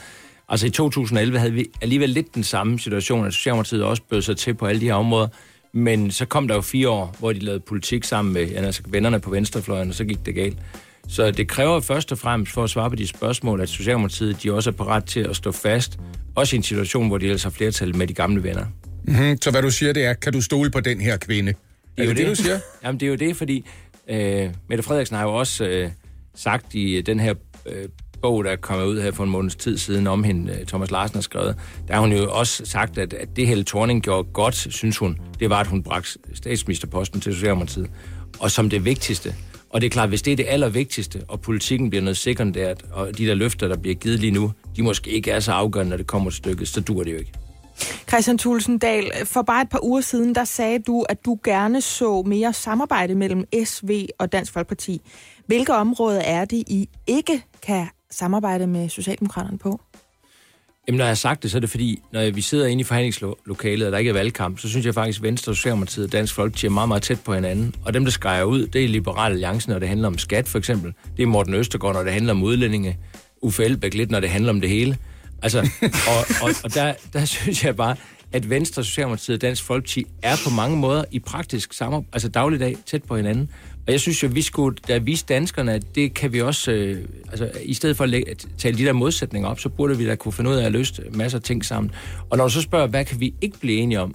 Altså 0.49 0.67
i 0.67 0.71
2011 0.71 1.39
havde 1.39 1.53
vi 1.53 1.67
alligevel 1.83 2.11
lidt 2.11 2.35
den 2.35 2.45
samme 2.45 2.79
situation, 2.79 3.27
at 3.27 3.35
Socialdemokratiet 3.35 3.85
også 3.85 4.03
bød 4.11 4.23
sig 4.23 4.37
til 4.37 4.55
på 4.55 4.67
alle 4.67 4.81
de 4.81 4.87
her 4.87 4.95
områder, 4.95 5.29
men 5.77 6.11
så 6.11 6.27
kom 6.27 6.49
der 6.49 6.55
jo 6.55 6.61
fire 6.61 6.89
år, 6.89 7.17
hvor 7.19 7.33
de 7.33 7.39
lavede 7.39 7.61
politik 7.61 8.05
sammen 8.05 8.35
med 8.35 8.55
altså 8.55 8.83
vennerne 8.87 9.21
på 9.21 9.31
venstrefløjen, 9.31 9.89
og 9.89 9.95
så 9.95 10.05
gik 10.05 10.27
det 10.27 10.35
galt. 10.35 10.59
Så 11.09 11.31
det 11.31 11.49
kræver 11.49 11.81
først 11.81 12.13
og 12.13 12.19
fremmest, 12.19 12.53
for 12.53 12.65
at 12.65 12.71
svare 12.71 12.91
på 12.91 12.97
de 12.97 13.07
spørgsmål, 13.07 13.61
at 13.61 13.69
Socialdemokratiet 13.69 14.43
de 14.43 14.53
også 14.53 14.71
er 14.71 14.75
parat 14.75 15.05
til 15.05 15.21
at 15.21 15.37
stå 15.37 15.53
fast, 15.53 15.99
også 16.35 16.57
i 16.57 16.59
en 16.59 16.63
situation, 16.63 17.09
hvor 17.09 17.19
de 17.19 17.25
ellers 17.25 17.43
har 17.43 17.51
flertal 17.51 17.97
med 17.97 18.07
de 18.07 18.15
gamle 18.15 18.43
venner. 18.43 18.67
Mm-hmm. 19.05 19.43
Så 19.43 19.51
hvad 19.51 19.63
du 19.63 19.71
siger, 19.71 19.93
det 19.93 20.05
er, 20.05 20.13
kan 20.13 20.33
du 20.33 20.41
stole 20.41 20.71
på 20.71 20.81
den 20.81 21.01
her 21.01 21.17
kvinde? 21.17 21.53
Det 21.53 21.59
er, 21.97 22.03
er 22.03 22.07
det, 22.07 22.17
det, 22.17 22.27
du 22.27 22.35
siger? 22.35 22.59
Jamen, 22.85 23.01
det 23.01 23.07
er 23.07 23.11
jo 23.11 23.17
det, 23.17 23.37
fordi 23.37 23.67
øh, 24.09 24.51
Mette 24.69 24.83
Frederiksen 24.83 25.17
har 25.17 25.25
jo 25.25 25.35
også 25.35 25.65
øh, 25.65 25.91
sagt 26.35 26.75
i 26.75 27.01
den 27.01 27.21
her 27.21 27.35
øh, 27.67 27.89
bog, 28.23 28.45
der 28.45 28.51
er 28.51 28.57
kommet 28.57 28.87
ud 28.87 29.03
her 29.03 29.13
for 29.13 29.25
en 29.25 29.31
måneds 29.31 29.57
tid 29.57 29.79
siden 29.79 30.07
om 30.07 30.25
hende, 30.25 30.53
øh, 30.53 30.67
Thomas 30.67 30.91
Larsen 30.91 31.17
har 31.17 31.23
skrevet, 31.23 31.57
der 31.89 31.95
har 31.95 32.01
hun 32.01 32.13
jo 32.13 32.31
også 32.31 32.65
sagt, 32.65 32.99
at, 32.99 33.13
at 33.13 33.37
det 33.37 33.47
Helle 33.47 33.65
Thorning 33.65 34.03
gjorde 34.03 34.29
godt, 34.33 34.55
synes 34.55 34.99
hun, 34.99 35.19
det 35.41 35.51
var, 35.51 35.61
at 35.61 35.67
hun 35.67 35.83
bragte 35.83 36.19
statsministerposten 36.35 37.21
til 37.21 37.35
Socialdemokratiet. 37.35 37.91
Og 38.41 38.51
som 38.51 38.71
det 38.71 38.85
vigtigste. 38.85 39.35
Og 39.71 39.81
det 39.81 39.87
er 39.87 39.91
klart, 39.91 40.09
hvis 40.09 40.23
det 40.23 40.33
er 40.33 40.37
det 40.37 40.47
allervigtigste, 40.49 41.23
og 41.29 41.41
politikken 41.41 41.91
bliver 41.91 42.03
noget 42.03 42.17
sekundært, 42.17 42.85
og 42.93 43.19
de 43.19 43.27
der 43.27 43.35
løfter, 43.35 43.69
der 43.69 43.77
bliver 43.77 43.95
givet 43.95 44.21
lige 44.21 44.31
nu, 44.31 44.53
de 44.77 44.83
måske 44.83 45.11
ikke 45.11 45.31
er 45.31 45.41
så 45.41 45.53
afgørende, 45.53 45.91
når 45.91 45.97
det 45.97 46.07
kommer 46.07 46.31
til 46.31 46.37
stykket, 46.37 46.69
så 46.69 46.81
dur 46.81 47.05
det 47.05 47.13
jo 47.13 47.19
ikke. 47.19 47.33
Christian 48.09 48.39
Tulsendal, 48.39 49.11
for 49.25 49.43
bare 49.43 49.63
et 49.63 49.69
par 49.69 49.85
uger 49.85 50.01
siden, 50.01 50.35
der 50.35 50.45
sagde 50.45 50.79
du, 50.79 51.03
at 51.09 51.25
du 51.25 51.39
gerne 51.45 51.81
så 51.81 52.23
mere 52.27 52.53
samarbejde 52.53 53.15
mellem 53.15 53.45
SV 53.65 54.07
og 54.19 54.33
Dansk 54.33 54.53
Folkeparti. 54.53 55.01
Hvilke 55.47 55.75
områder 55.75 56.21
er 56.21 56.45
det, 56.45 56.65
I 56.67 56.89
ikke 57.07 57.43
kan 57.63 57.87
samarbejde 58.11 58.67
med 58.67 58.89
Socialdemokraterne 58.89 59.59
på? 59.59 59.81
Jamen, 60.89 60.99
når 60.99 61.05
jeg 61.05 61.11
har 61.11 61.15
sagt 61.15 61.43
det, 61.43 61.51
så 61.51 61.59
er 61.59 61.61
det 61.61 61.71
fordi, 61.71 62.03
når 62.13 62.31
vi 62.31 62.41
sidder 62.41 62.67
inde 62.67 62.81
i 62.81 62.85
forhandlingslokalet, 62.85 63.87
og 63.87 63.93
der 63.93 63.99
ikke 63.99 64.09
er 64.09 64.13
valgkamp, 64.13 64.59
så 64.59 64.69
synes 64.69 64.87
jeg 64.87 64.95
faktisk, 64.95 65.19
at 65.19 65.23
Venstre, 65.23 65.55
Socialdemokratiet 65.55 66.07
og 66.07 66.13
Dansk 66.13 66.35
Folkeparti 66.35 66.67
er 66.67 66.71
meget, 66.71 66.89
meget 66.89 67.03
tæt 67.03 67.21
på 67.21 67.35
hinanden. 67.35 67.75
Og 67.85 67.95
dem, 67.95 68.05
der 68.05 68.11
skærer 68.11 68.45
ud, 68.45 68.67
det 68.67 68.85
er 68.85 68.89
Liberal 68.89 69.33
Alliance, 69.33 69.71
når 69.71 69.79
det 69.79 69.89
handler 69.89 70.09
om 70.09 70.19
skat, 70.19 70.49
for 70.49 70.59
eksempel. 70.59 70.95
Det 71.17 71.23
er 71.23 71.27
Morten 71.27 71.55
Østergaard, 71.55 71.95
når 71.95 72.03
det 72.03 72.13
handler 72.13 72.33
om 72.33 72.43
udlændinge. 72.43 72.99
Uffe 73.43 73.65
Elbæk 73.65 73.95
lidt, 73.95 74.11
når 74.11 74.21
det 74.21 74.31
handler 74.31 74.51
om 74.51 74.61
det 74.61 74.71
hele. 74.71 74.99
Altså, 75.43 75.59
og, 76.11 76.43
og, 76.43 76.51
og 76.65 76.75
der, 76.75 76.95
der 77.13 77.25
synes 77.25 77.65
jeg 77.65 77.77
bare, 77.77 77.97
at 78.33 78.51
Venstre, 78.51 78.85
Socialdemokratiet 78.85 79.35
og 79.35 79.43
Dansk 79.43 79.63
Folkeparti 79.65 80.07
er 80.23 80.37
på 80.45 80.51
mange 80.51 80.77
måder 80.77 81.05
i 81.11 81.19
praktisk 81.19 81.73
samarbejde, 81.73 82.09
altså 82.13 82.29
dagligdag, 82.29 82.77
tæt 82.87 83.03
på 83.03 83.17
hinanden. 83.17 83.51
Og 83.87 83.93
jeg 83.93 84.01
synes 84.01 84.23
jo, 84.23 84.29
vi 84.33 84.43
skulle 84.43 84.77
da 84.89 84.99
vise 84.99 85.25
danskerne, 85.29 85.73
at 85.73 85.95
det 85.95 86.15
kan 86.15 86.33
vi 86.33 86.41
også, 86.43 86.73
øh, 86.73 87.05
altså 87.31 87.51
i 87.63 87.75
stedet 87.75 87.97
for 87.97 88.05
at, 88.05 88.11
lægge, 88.11 88.31
at 88.31 88.47
tale 88.59 88.79
de 88.79 88.85
der 88.85 88.93
modsætninger 88.93 89.49
op, 89.49 89.61
så 89.61 89.69
burde 89.69 89.99
vi 89.99 90.07
da 90.07 90.15
kunne 90.15 90.33
finde 90.33 90.51
ud 90.51 90.55
af 90.55 90.67
at 90.67 90.73
løse 90.73 91.03
masser 91.15 91.39
af 91.39 91.43
ting 91.43 91.65
sammen. 91.65 91.93
Og 92.31 92.39
når 92.39 92.45
du 92.45 92.51
så 92.51 92.63
spørger, 92.63 92.87
hvad 92.87 93.05
kan 93.05 93.21
vi 93.21 93.35
ikke 93.41 93.59
blive 93.61 93.79
enige 93.79 94.01
om? 94.01 94.15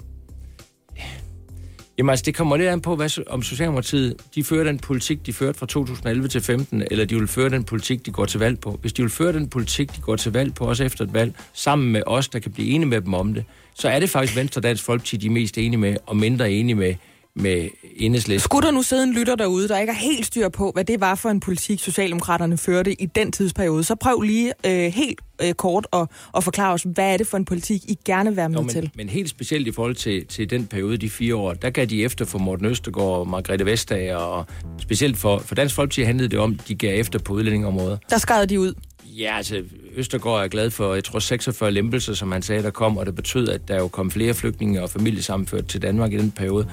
Jamen 1.97 2.09
altså, 2.09 2.23
det 2.25 2.35
kommer 2.35 2.57
lidt 2.57 2.69
an 2.69 2.81
på, 2.81 2.95
hvad, 2.95 3.27
om 3.27 3.43
Socialdemokratiet, 3.43 4.15
de 4.35 4.43
fører 4.43 4.63
den 4.63 4.79
politik, 4.79 5.25
de 5.25 5.33
førte 5.33 5.59
fra 5.59 5.65
2011 5.65 6.27
til 6.27 6.41
15, 6.41 6.83
eller 6.91 7.05
de 7.05 7.15
vil 7.15 7.27
føre 7.27 7.49
den 7.49 7.63
politik, 7.63 8.05
de 8.05 8.11
går 8.11 8.25
til 8.25 8.39
valg 8.39 8.59
på. 8.59 8.79
Hvis 8.81 8.93
de 8.93 9.01
vil 9.01 9.11
føre 9.11 9.33
den 9.33 9.49
politik, 9.49 9.95
de 9.95 10.01
går 10.01 10.15
til 10.15 10.31
valg 10.31 10.53
på, 10.53 10.65
også 10.65 10.83
efter 10.83 11.03
et 11.03 11.13
valg, 11.13 11.35
sammen 11.53 11.91
med 11.91 12.01
os, 12.05 12.27
der 12.27 12.39
kan 12.39 12.51
blive 12.51 12.69
enige 12.69 12.89
med 12.89 13.01
dem 13.01 13.13
om 13.13 13.33
det, 13.33 13.45
så 13.75 13.89
er 13.89 13.99
det 13.99 14.09
faktisk 14.09 14.37
Venstre 14.37 14.59
og 14.59 14.63
Dansk 14.63 14.83
Folkeparti, 14.83 15.17
de 15.17 15.25
er 15.25 15.31
mest 15.31 15.57
enige 15.57 15.77
med, 15.79 15.95
og 16.05 16.17
mindre 16.17 16.51
enige 16.51 16.75
med, 16.75 16.95
med 17.35 17.69
enhedslisten. 17.95 18.43
Skulle 18.43 18.65
der 18.65 18.71
nu 18.71 18.81
sidde 18.81 19.03
en 19.03 19.13
lytter 19.13 19.35
derude, 19.35 19.67
der 19.67 19.79
ikke 19.79 19.93
har 19.93 20.01
helt 20.01 20.25
styr 20.25 20.49
på, 20.49 20.71
hvad 20.73 20.85
det 20.85 21.01
var 21.01 21.15
for 21.15 21.29
en 21.29 21.39
politik, 21.39 21.79
Socialdemokraterne 21.79 22.57
førte 22.57 23.01
i 23.01 23.05
den 23.05 23.31
tidsperiode, 23.31 23.83
så 23.83 23.95
prøv 23.95 24.21
lige 24.21 24.53
øh, 24.65 24.93
helt 24.93 25.19
øh, 25.43 25.53
kort 25.53 25.87
at, 25.93 26.07
at 26.37 26.43
forklare 26.43 26.73
os, 26.73 26.83
hvad 26.93 27.13
er 27.13 27.17
det 27.17 27.27
for 27.27 27.37
en 27.37 27.45
politik, 27.45 27.81
I 27.87 27.97
gerne 28.05 28.29
vil 28.29 28.37
være 28.37 28.49
med 28.49 28.59
Jo, 28.59 28.67
til? 28.67 28.81
men, 28.81 28.91
men 28.95 29.09
helt 29.09 29.29
specielt 29.29 29.67
i 29.67 29.71
forhold 29.71 29.95
til, 29.95 30.25
til 30.25 30.49
den 30.49 30.65
periode, 30.67 30.97
de 30.97 31.09
fire 31.09 31.35
år, 31.35 31.53
der 31.53 31.69
gav 31.69 31.85
de 31.85 32.03
efter 32.03 32.25
for 32.25 32.39
Morten 32.39 32.65
Østergaard 32.65 33.19
og 33.19 33.27
Margrethe 33.27 33.65
Vestager, 33.65 34.15
og 34.15 34.45
specielt 34.79 35.17
for, 35.17 35.39
for 35.39 35.55
Dansk 35.55 35.75
Folkeparti 35.75 36.01
handlede 36.01 36.29
det 36.29 36.39
om, 36.39 36.55
de 36.55 36.75
gav 36.75 36.99
efter 36.99 37.19
på 37.19 37.33
udlændingområdet. 37.33 37.99
Der 38.09 38.17
skrev 38.17 38.45
de 38.45 38.59
ud. 38.59 38.73
Ja, 39.17 39.37
altså, 39.37 39.63
Østergaard 39.95 40.43
er 40.43 40.47
glad 40.47 40.69
for, 40.69 40.93
jeg 40.93 41.03
tror, 41.03 41.19
46 41.19 41.71
lempelser, 41.71 42.13
som 42.13 42.31
han 42.31 42.41
sagde, 42.41 42.63
der 42.63 42.69
kom, 42.69 42.97
og 42.97 43.05
det 43.05 43.15
betød, 43.15 43.49
at 43.49 43.67
der 43.67 43.77
jo 43.77 43.87
kom 43.87 44.11
flere 44.11 44.33
flygtninge 44.33 44.83
og 44.83 44.89
familiesammenført 44.89 45.67
til 45.67 45.81
Danmark 45.81 46.13
i 46.13 46.17
den 46.17 46.31
periode. 46.31 46.69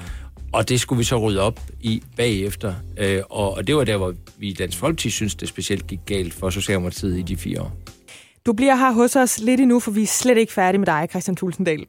Og 0.53 0.69
det 0.69 0.79
skulle 0.79 0.97
vi 0.97 1.03
så 1.03 1.17
rydde 1.17 1.41
op 1.41 1.59
i 1.81 2.03
bagefter. 2.17 2.73
Øh, 2.97 3.21
og, 3.29 3.53
og 3.53 3.67
det 3.67 3.75
var 3.75 3.83
der, 3.83 3.97
hvor 3.97 4.13
vi 4.37 4.47
i 4.47 4.53
Dansk 4.53 4.77
Folkeparti 4.77 5.09
synes, 5.09 5.35
det 5.35 5.47
specielt 5.47 5.87
gik 5.87 5.99
galt 6.05 6.33
for 6.33 6.49
Socialdemokratiet 6.49 7.19
i 7.19 7.21
de 7.21 7.37
fire 7.37 7.61
år. 7.61 7.71
Du 8.45 8.53
bliver 8.53 8.75
her 8.75 8.91
hos 8.91 9.15
os 9.15 9.39
lidt 9.39 9.61
endnu, 9.61 9.79
for 9.79 9.91
vi 9.91 10.03
er 10.03 10.07
slet 10.07 10.37
ikke 10.37 10.53
færdige 10.53 10.79
med 10.79 10.85
dig, 10.85 11.07
Christian 11.09 11.35
Tulsendal. 11.35 11.85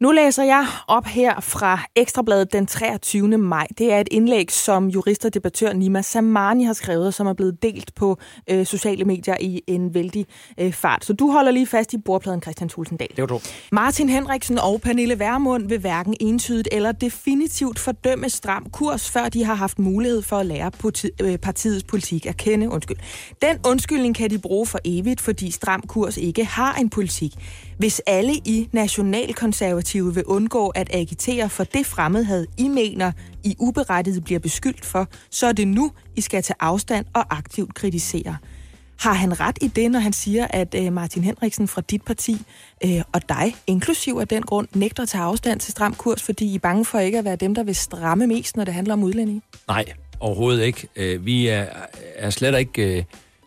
Nu 0.00 0.10
læser 0.10 0.42
jeg 0.44 0.66
op 0.88 1.06
her 1.06 1.40
fra 1.40 1.80
Ekstrabladet 1.96 2.52
den 2.52 2.66
23. 2.66 3.38
maj. 3.38 3.66
Det 3.78 3.92
er 3.92 4.00
et 4.00 4.08
indlæg, 4.10 4.52
som 4.52 4.88
jurist 4.88 5.24
og 5.24 5.34
debattør 5.34 5.72
Nima 5.72 6.02
Samani 6.02 6.64
har 6.64 6.72
skrevet, 6.72 7.14
som 7.14 7.26
er 7.26 7.32
blevet 7.32 7.62
delt 7.62 7.94
på 7.94 8.18
øh, 8.50 8.66
sociale 8.66 9.04
medier 9.04 9.36
i 9.40 9.62
en 9.66 9.94
vældig 9.94 10.26
øh, 10.60 10.72
fart. 10.72 11.04
Så 11.04 11.12
du 11.12 11.30
holder 11.30 11.50
lige 11.50 11.66
fast 11.66 11.92
i 11.92 11.98
bordpladen, 11.98 12.42
Christian 12.42 12.68
Tulsendal. 12.68 13.08
Det 13.16 13.28
du. 13.28 13.40
Martin 13.72 14.08
Henriksen 14.08 14.58
og 14.58 14.80
Pernille 14.80 15.18
Værmund 15.18 15.68
vil 15.68 15.78
hverken 15.78 16.16
entydigt 16.20 16.68
eller 16.72 16.92
definitivt 16.92 17.78
fordømme 17.78 18.30
stram 18.30 18.66
kurs, 18.72 19.10
før 19.10 19.28
de 19.28 19.44
har 19.44 19.54
haft 19.54 19.78
mulighed 19.78 20.22
for 20.22 20.36
at 20.36 20.46
lære 20.46 20.70
politi- 20.78 21.10
øh, 21.22 21.38
partiets 21.38 21.84
politik 21.84 22.26
at 22.26 22.36
kende. 22.36 22.68
Undskyld. 22.70 22.96
Den 23.42 23.58
undskyldning 23.66 24.14
kan 24.14 24.30
de 24.30 24.38
bruge 24.38 24.66
for 24.66 24.78
evigt, 24.84 25.20
fordi 25.20 25.50
stram 25.50 25.82
kurs 25.82 26.16
ikke 26.16 26.44
har 26.44 26.74
en 26.74 26.90
politik. 26.90 27.32
Hvis 27.78 28.02
alle 28.06 28.32
i 28.34 28.68
Nationalkonservative 28.72 30.14
vil 30.14 30.24
undgå 30.24 30.68
at 30.68 30.94
agitere 30.94 31.50
for 31.50 31.64
det 31.64 31.86
fremmedhed, 31.86 32.46
I 32.58 32.68
mener, 32.68 33.12
I 33.44 33.56
uberettiget 33.58 34.24
bliver 34.24 34.40
beskyldt 34.40 34.84
for, 34.84 35.08
så 35.30 35.46
er 35.46 35.52
det 35.52 35.68
nu, 35.68 35.90
I 36.16 36.20
skal 36.20 36.42
tage 36.42 36.56
afstand 36.60 37.06
og 37.14 37.36
aktivt 37.36 37.74
kritisere. 37.74 38.36
Har 39.00 39.12
han 39.12 39.40
ret 39.40 39.58
i 39.62 39.68
det, 39.68 39.90
når 39.90 39.98
han 39.98 40.12
siger, 40.12 40.46
at 40.50 40.74
øh, 40.74 40.92
Martin 40.92 41.24
Henriksen 41.24 41.68
fra 41.68 41.80
dit 41.80 42.02
parti 42.02 42.42
øh, 42.84 43.02
og 43.12 43.28
dig, 43.28 43.56
inklusiv 43.66 44.18
af 44.20 44.28
den 44.28 44.42
grund, 44.42 44.68
nægter 44.74 45.02
at 45.02 45.08
tage 45.08 45.24
afstand 45.24 45.60
til 45.60 45.72
stram 45.72 45.94
kurs, 45.94 46.22
fordi 46.22 46.44
I 46.44 46.54
er 46.54 46.58
bange 46.58 46.84
for 46.84 46.98
ikke 46.98 47.18
at 47.18 47.24
være 47.24 47.36
dem, 47.36 47.54
der 47.54 47.62
vil 47.62 47.74
stramme 47.74 48.26
mest, 48.26 48.56
når 48.56 48.64
det 48.64 48.74
handler 48.74 48.94
om 48.94 49.02
udlændinge? 49.02 49.42
Nej, 49.68 49.84
overhovedet 50.20 50.64
ikke. 50.64 50.88
Øh, 50.96 51.26
vi 51.26 51.46
er, 51.46 51.66
er 52.16 52.30
slet 52.30 52.58
ikke 52.58 52.98
øh, 52.98 53.04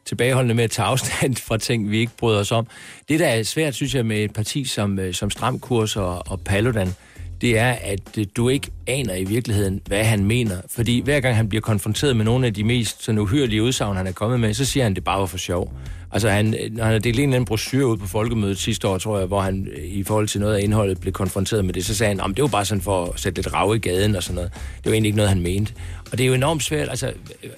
tilbageholdende 0.08 0.56
med 0.56 0.64
at 0.64 0.72
tage 0.72 0.86
afstand 0.86 1.36
fra 1.48 1.58
ting, 1.58 1.92
vi 1.92 1.98
ikke 2.00 2.12
bryder 2.18 2.40
os 2.40 2.52
om. 2.52 2.68
Det, 3.10 3.20
der 3.20 3.28
er 3.28 3.44
svært, 3.44 3.76
synes 3.76 3.96
jeg, 3.96 4.06
med 4.06 4.18
et 4.18 4.34
parti 4.34 4.66
som, 4.66 5.00
øh, 5.00 5.14
som 5.14 5.30
Stram 5.30 5.60
Kurs 5.60 5.96
og, 5.96 6.24
og 6.28 6.40
Paludan, 6.42 6.96
det 7.42 7.58
er, 7.58 7.72
at 7.72 8.18
øh, 8.18 8.26
du 8.38 8.50
ikke 8.50 8.72
aner 8.88 9.16
i 9.16 9.24
virkeligheden, 9.24 9.82
hvad 9.86 10.04
han 10.04 10.26
mener. 10.26 10.58
Fordi 10.70 11.00
hver 11.00 11.20
gang 11.20 11.36
han 11.36 11.50
bliver 11.50 11.62
konfronteret 11.62 12.16
med 12.16 12.26
nogle 12.26 12.48
af 12.48 12.54
de 12.54 12.64
mest 12.64 13.04
sådan 13.04 13.20
uhyrlige 13.20 13.64
udsagn, 13.64 13.98
han 13.98 14.08
er 14.08 14.12
kommet 14.12 14.40
med, 14.40 14.54
så 14.54 14.66
siger 14.66 14.84
han, 14.84 14.92
at 14.92 14.96
det 14.96 15.04
bare 15.04 15.20
var 15.20 15.26
for 15.26 15.38
sjov. 15.38 15.74
Altså, 16.12 16.30
han, 16.30 16.46
når 16.46 16.84
han 16.84 16.94
har 16.94 17.00
delt 17.00 17.20
en 17.20 17.24
eller 17.24 17.36
anden 17.36 17.46
brochure 17.46 17.88
ud 17.88 17.98
på 17.98 18.08
folkemødet 18.08 18.58
sidste 18.58 18.88
år, 18.88 18.98
tror 18.98 19.18
jeg, 19.18 19.28
hvor 19.28 19.42
han 19.42 19.68
øh, 19.78 19.84
i 19.84 20.04
forhold 20.04 20.28
til 20.28 20.42
noget 20.42 20.56
af 20.56 20.64
indholdet 20.64 21.00
blev 21.00 21.14
konfronteret 21.14 21.66
med 21.66 21.74
det, 21.74 21.86
så 21.86 21.96
sagde 21.96 22.16
han, 22.16 22.32
at 22.32 22.36
det 22.36 22.42
var 22.42 22.48
bare 22.48 22.66
sådan 22.66 22.82
for 22.82 23.06
at 23.06 23.20
sætte 23.20 23.38
lidt 23.38 23.54
rav 23.54 23.76
i 23.76 23.80
gaden 23.80 24.16
og 24.16 24.24
sådan 24.24 24.36
noget. 24.36 24.52
Det 24.54 24.86
var 24.86 24.92
egentlig 24.92 25.08
ikke 25.08 25.18
noget, 25.18 25.30
han 25.30 25.42
mente. 25.42 25.74
Og 26.12 26.18
det 26.18 26.24
er 26.24 26.28
jo 26.28 26.34
enormt 26.34 26.64
svært, 26.64 26.90
altså, 26.90 27.14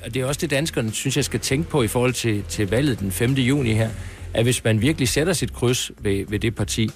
og 0.05 0.13
det 0.13 0.21
er 0.21 0.25
også 0.25 0.39
det, 0.41 0.50
danskerne 0.50 0.91
synes, 0.91 1.17
jeg 1.17 1.25
skal 1.25 1.39
tænke 1.39 1.69
på 1.69 1.83
i 1.83 1.88
forhold 1.88 2.13
til, 2.13 2.43
til 2.50 2.69
valget 2.69 3.00
den 3.00 3.12
5. 3.12 3.33
juni 3.33 3.74
her, 3.74 3.89
at 4.33 4.43
hvis 4.43 4.63
man 4.63 4.81
virkelig 4.81 5.07
sætter 5.07 5.33
sit 5.33 5.53
kryds 5.53 5.91
ved, 6.01 6.25
ved 6.27 6.39
det 6.39 6.55
parti, 6.55 6.89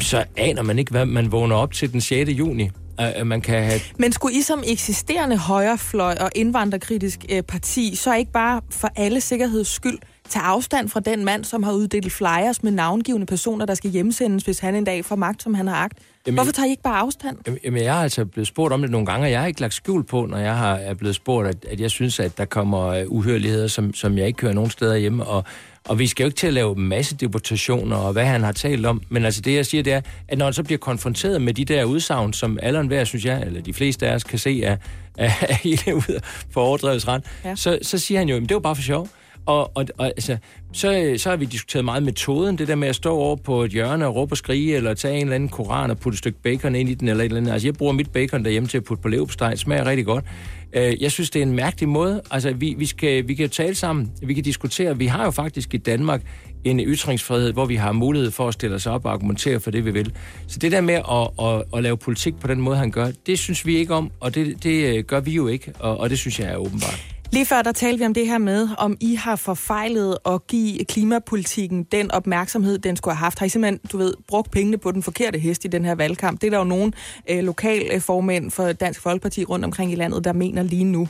så 0.00 0.24
aner 0.36 0.62
man 0.62 0.78
ikke, 0.78 0.90
hvad 0.90 1.06
man 1.06 1.32
vågner 1.32 1.56
op 1.56 1.72
til 1.72 1.92
den 1.92 2.00
6. 2.00 2.30
juni. 2.30 2.70
At 2.98 3.26
man 3.26 3.40
kan 3.40 3.62
have 3.62 3.80
Men 3.98 4.12
skulle 4.12 4.38
I 4.38 4.42
som 4.42 4.62
eksisterende 4.66 5.36
højrefløj 5.36 6.16
og 6.20 6.30
indvandrerkritisk 6.34 7.24
øh, 7.32 7.42
parti, 7.42 7.94
så 7.94 8.14
ikke 8.14 8.32
bare 8.32 8.60
for 8.70 8.88
alle 8.96 9.20
sikkerheds 9.20 9.68
skyld 9.68 9.98
tage 10.28 10.42
afstand 10.42 10.88
fra 10.88 11.00
den 11.00 11.24
mand, 11.24 11.44
som 11.44 11.62
har 11.62 11.72
uddelt 11.72 12.12
flyers 12.12 12.62
med 12.62 12.72
navngivende 12.72 13.26
personer, 13.26 13.66
der 13.66 13.74
skal 13.74 13.90
hjemsendes, 13.90 14.44
hvis 14.44 14.58
han 14.58 14.74
en 14.74 14.84
dag 14.84 15.04
får 15.04 15.16
magt, 15.16 15.42
som 15.42 15.54
han 15.54 15.66
har 15.66 15.76
agt? 15.76 15.98
Jamen, 16.26 16.38
Hvorfor 16.38 16.52
tager 16.52 16.66
I 16.66 16.70
ikke 16.70 16.82
bare 16.82 16.98
afstand? 16.98 17.36
Jamen, 17.64 17.82
jeg 17.82 17.94
har 17.94 18.02
altså 18.02 18.24
blevet 18.24 18.48
spurgt 18.48 18.72
om 18.72 18.80
det 18.80 18.90
nogle 18.90 19.06
gange, 19.06 19.26
og 19.26 19.30
jeg 19.30 19.40
har 19.40 19.46
ikke 19.46 19.60
lagt 19.60 19.74
skjul 19.74 20.04
på, 20.04 20.26
når 20.26 20.38
jeg 20.38 20.56
har, 20.56 20.74
er 20.74 20.94
blevet 20.94 21.14
spurgt, 21.14 21.48
at, 21.48 21.64
at 21.70 21.80
jeg 21.80 21.90
synes, 21.90 22.20
at 22.20 22.38
der 22.38 22.44
kommer 22.44 22.86
øh, 22.86 23.04
uhørligheder, 23.06 23.66
som, 23.66 23.94
som 23.94 24.18
jeg 24.18 24.26
ikke 24.26 24.42
hører 24.42 24.54
nogen 24.54 24.70
steder 24.70 24.96
hjemme. 24.96 25.24
Og, 25.24 25.44
og 25.88 25.98
vi 25.98 26.06
skal 26.06 26.24
jo 26.24 26.26
ikke 26.26 26.36
til 26.36 26.46
at 26.46 26.52
lave 26.52 26.74
masse 26.74 27.16
deportationer 27.16 27.96
og 27.96 28.12
hvad 28.12 28.24
han 28.24 28.42
har 28.42 28.52
talt 28.52 28.86
om. 28.86 29.02
Men 29.08 29.24
altså 29.24 29.40
det, 29.40 29.54
jeg 29.54 29.66
siger, 29.66 29.82
det 29.82 29.92
er, 29.92 30.00
at 30.28 30.38
når 30.38 30.46
han 30.46 30.52
så 30.52 30.62
bliver 30.62 30.78
konfronteret 30.78 31.42
med 31.42 31.54
de 31.54 31.64
der 31.64 31.84
udsagn, 31.84 32.32
som 32.32 32.58
alle 32.62 32.78
og 32.78 32.80
enhver, 32.80 33.04
synes 33.04 33.24
jeg, 33.24 33.42
eller 33.42 33.60
de 33.60 33.74
fleste 33.74 34.08
af 34.08 34.14
os 34.14 34.24
kan 34.24 34.38
se, 34.38 34.62
er, 34.62 34.76
er, 35.18 35.54
helt 35.62 35.88
ud 35.88 36.20
for 36.50 36.76
rand, 37.08 37.22
Ja. 37.44 37.48
ja. 37.48 37.56
så, 37.56 37.78
så 37.82 37.98
siger 37.98 38.18
han 38.18 38.28
jo, 38.28 38.36
at 38.36 38.42
det 38.42 38.54
var 38.54 38.60
bare 38.60 38.76
for 38.76 38.82
sjov. 38.82 39.08
Og, 39.46 39.70
og, 39.74 39.84
og 39.98 40.06
altså, 40.06 40.36
så, 40.72 41.14
så 41.16 41.30
har 41.30 41.36
vi 41.36 41.44
diskuteret 41.44 41.84
meget 41.84 42.02
metoden, 42.02 42.58
det 42.58 42.68
der 42.68 42.74
med 42.74 42.88
at 42.88 42.94
stå 42.94 43.16
over 43.16 43.36
på 43.36 43.62
et 43.62 43.70
hjørne 43.70 44.06
og 44.06 44.14
råbe 44.14 44.32
og 44.32 44.36
skrige, 44.36 44.76
eller 44.76 44.94
tage 44.94 45.14
en 45.14 45.22
eller 45.22 45.34
anden 45.34 45.48
koran 45.48 45.90
og 45.90 45.98
putte 45.98 46.14
et 46.14 46.18
stykke 46.18 46.38
bacon 46.42 46.74
ind 46.74 46.88
i 46.88 46.94
den, 46.94 47.08
eller 47.08 47.24
et 47.24 47.26
eller 47.26 47.40
andet. 47.40 47.52
Altså, 47.52 47.68
jeg 47.68 47.74
bruger 47.74 47.92
mit 47.92 48.10
bacon 48.10 48.44
derhjemme 48.44 48.68
til 48.68 48.78
at 48.78 48.84
putte 48.84 49.02
på 49.02 49.08
leverpostej. 49.08 49.50
Det 49.50 49.58
smager 49.58 49.84
rigtig 49.84 50.06
godt. 50.06 50.24
Øh, 50.72 51.02
jeg 51.02 51.12
synes, 51.12 51.30
det 51.30 51.38
er 51.38 51.46
en 51.46 51.52
mærkelig 51.52 51.88
måde. 51.88 52.22
Altså, 52.30 52.52
vi, 52.52 52.74
vi, 52.78 52.86
skal, 52.86 53.28
vi 53.28 53.34
kan 53.34 53.44
jo 53.44 53.50
tale 53.50 53.74
sammen, 53.74 54.12
vi 54.22 54.34
kan 54.34 54.44
diskutere. 54.44 54.98
Vi 54.98 55.06
har 55.06 55.24
jo 55.24 55.30
faktisk 55.30 55.74
i 55.74 55.76
Danmark 55.76 56.22
en 56.64 56.80
ytringsfrihed, 56.80 57.52
hvor 57.52 57.64
vi 57.64 57.74
har 57.74 57.92
mulighed 57.92 58.30
for 58.30 58.48
at 58.48 58.54
stille 58.54 58.76
os 58.76 58.86
op 58.86 59.04
og 59.04 59.12
argumentere 59.12 59.60
for 59.60 59.70
det, 59.70 59.84
vi 59.84 59.90
vil. 59.90 60.12
Så 60.46 60.58
det 60.58 60.72
der 60.72 60.80
med 60.80 60.94
at, 60.94 61.46
at, 61.46 61.62
at 61.76 61.82
lave 61.82 61.96
politik 61.96 62.34
på 62.40 62.46
den 62.46 62.60
måde, 62.60 62.76
han 62.76 62.90
gør, 62.90 63.10
det 63.26 63.38
synes 63.38 63.66
vi 63.66 63.76
ikke 63.76 63.94
om, 63.94 64.10
og 64.20 64.34
det, 64.34 64.62
det 64.62 64.96
øh, 64.96 65.04
gør 65.04 65.20
vi 65.20 65.30
jo 65.30 65.46
ikke, 65.46 65.72
og, 65.78 66.00
og 66.00 66.10
det 66.10 66.18
synes 66.18 66.40
jeg 66.40 66.48
er 66.48 66.56
åbenbart. 66.56 67.15
Lige 67.30 67.46
før 67.46 67.62
der 67.62 67.72
talte 67.72 67.98
vi 67.98 68.04
om 68.04 68.14
det 68.14 68.26
her 68.26 68.38
med, 68.38 68.68
om 68.78 68.96
I 69.00 69.14
har 69.14 69.36
forfejlet 69.36 70.18
at 70.26 70.46
give 70.46 70.84
klimapolitikken 70.84 71.84
den 71.84 72.10
opmærksomhed, 72.10 72.78
den 72.78 72.96
skulle 72.96 73.14
have 73.14 73.24
haft. 73.24 73.38
Har 73.38 73.46
I 73.46 73.48
simpelthen, 73.48 73.80
du 73.92 73.98
ved, 73.98 74.14
brugt 74.28 74.50
pengene 74.50 74.78
på 74.78 74.92
den 74.92 75.02
forkerte 75.02 75.38
hest 75.38 75.64
i 75.64 75.68
den 75.68 75.84
her 75.84 75.94
valgkamp? 75.94 76.40
Det 76.40 76.46
er 76.46 76.50
der 76.50 76.58
jo 76.58 76.64
nogle 76.64 76.92
øh, 77.30 77.44
lokale 77.44 78.00
formænd 78.00 78.50
for 78.50 78.72
Dansk 78.72 79.00
Folkeparti 79.00 79.44
rundt 79.44 79.64
omkring 79.64 79.92
i 79.92 79.94
landet, 79.94 80.24
der 80.24 80.32
mener 80.32 80.62
lige 80.62 80.84
nu. 80.84 81.08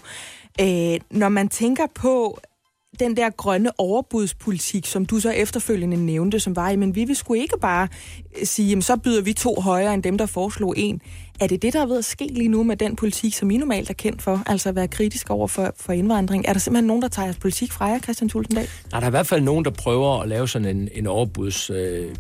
Øh, 0.61 1.01
når 1.11 1.29
man 1.29 1.49
tænker 1.49 1.87
på 1.95 2.41
den 3.01 3.17
der 3.17 3.31
grønne 3.31 3.71
overbudspolitik, 3.79 4.87
som 4.87 5.07
du 5.07 5.21
så 5.21 5.31
efterfølgende 5.31 5.97
nævnte, 6.07 6.41
som 6.41 6.57
var, 6.57 6.77
men 6.77 6.95
vi 6.95 7.05
vil 7.05 7.17
sgu 7.17 7.35
ikke 7.35 7.59
bare 7.61 7.89
øh, 8.41 8.47
sige, 8.47 8.69
jamen, 8.69 8.83
så 8.83 8.97
byder 8.97 9.23
vi 9.23 9.33
to 9.33 9.61
højere 9.61 9.95
end 9.95 10.03
dem, 10.03 10.19
der 10.19 10.27
foreslog 10.27 10.75
en. 10.77 11.01
Er 11.41 11.47
det 11.47 11.63
det, 11.63 11.73
der 11.73 11.83
er 11.83 11.87
ved 11.87 11.99
at 11.99 12.05
ske 12.05 12.27
lige 12.27 12.49
nu 12.49 12.63
med 12.63 12.77
den 12.77 12.97
politik, 12.97 13.35
som 13.35 13.51
I 13.51 13.57
normalt 13.57 13.91
er 13.91 13.95
kendt 13.95 14.23
for, 14.23 14.43
altså 14.47 14.69
at 14.69 14.75
være 14.75 14.89
kritisk 14.89 15.31
over 15.31 15.47
for, 15.47 15.75
for 15.81 15.93
indvandring? 15.93 16.45
Er 16.49 16.53
der 16.53 16.61
simpelthen 16.61 16.87
nogen, 16.87 17.03
der 17.03 17.09
tager 17.09 17.27
jeres 17.27 17.39
politik 17.39 17.73
fra 17.73 17.85
jer, 17.85 17.99
Christian 17.99 18.29
Tulsendal? 18.29 18.69
Nej, 18.93 19.01
der 19.01 19.07
er 19.07 19.11
i 19.11 19.11
hvert 19.11 19.27
fald 19.27 19.43
nogen, 19.43 19.65
der 19.65 19.71
prøver 19.71 20.21
at 20.21 20.29
lave 20.29 20.49
sådan 20.49 20.77
en, 20.77 20.89
en 20.93 21.07
overbudslinje 21.07 22.07
øh, 22.07 22.17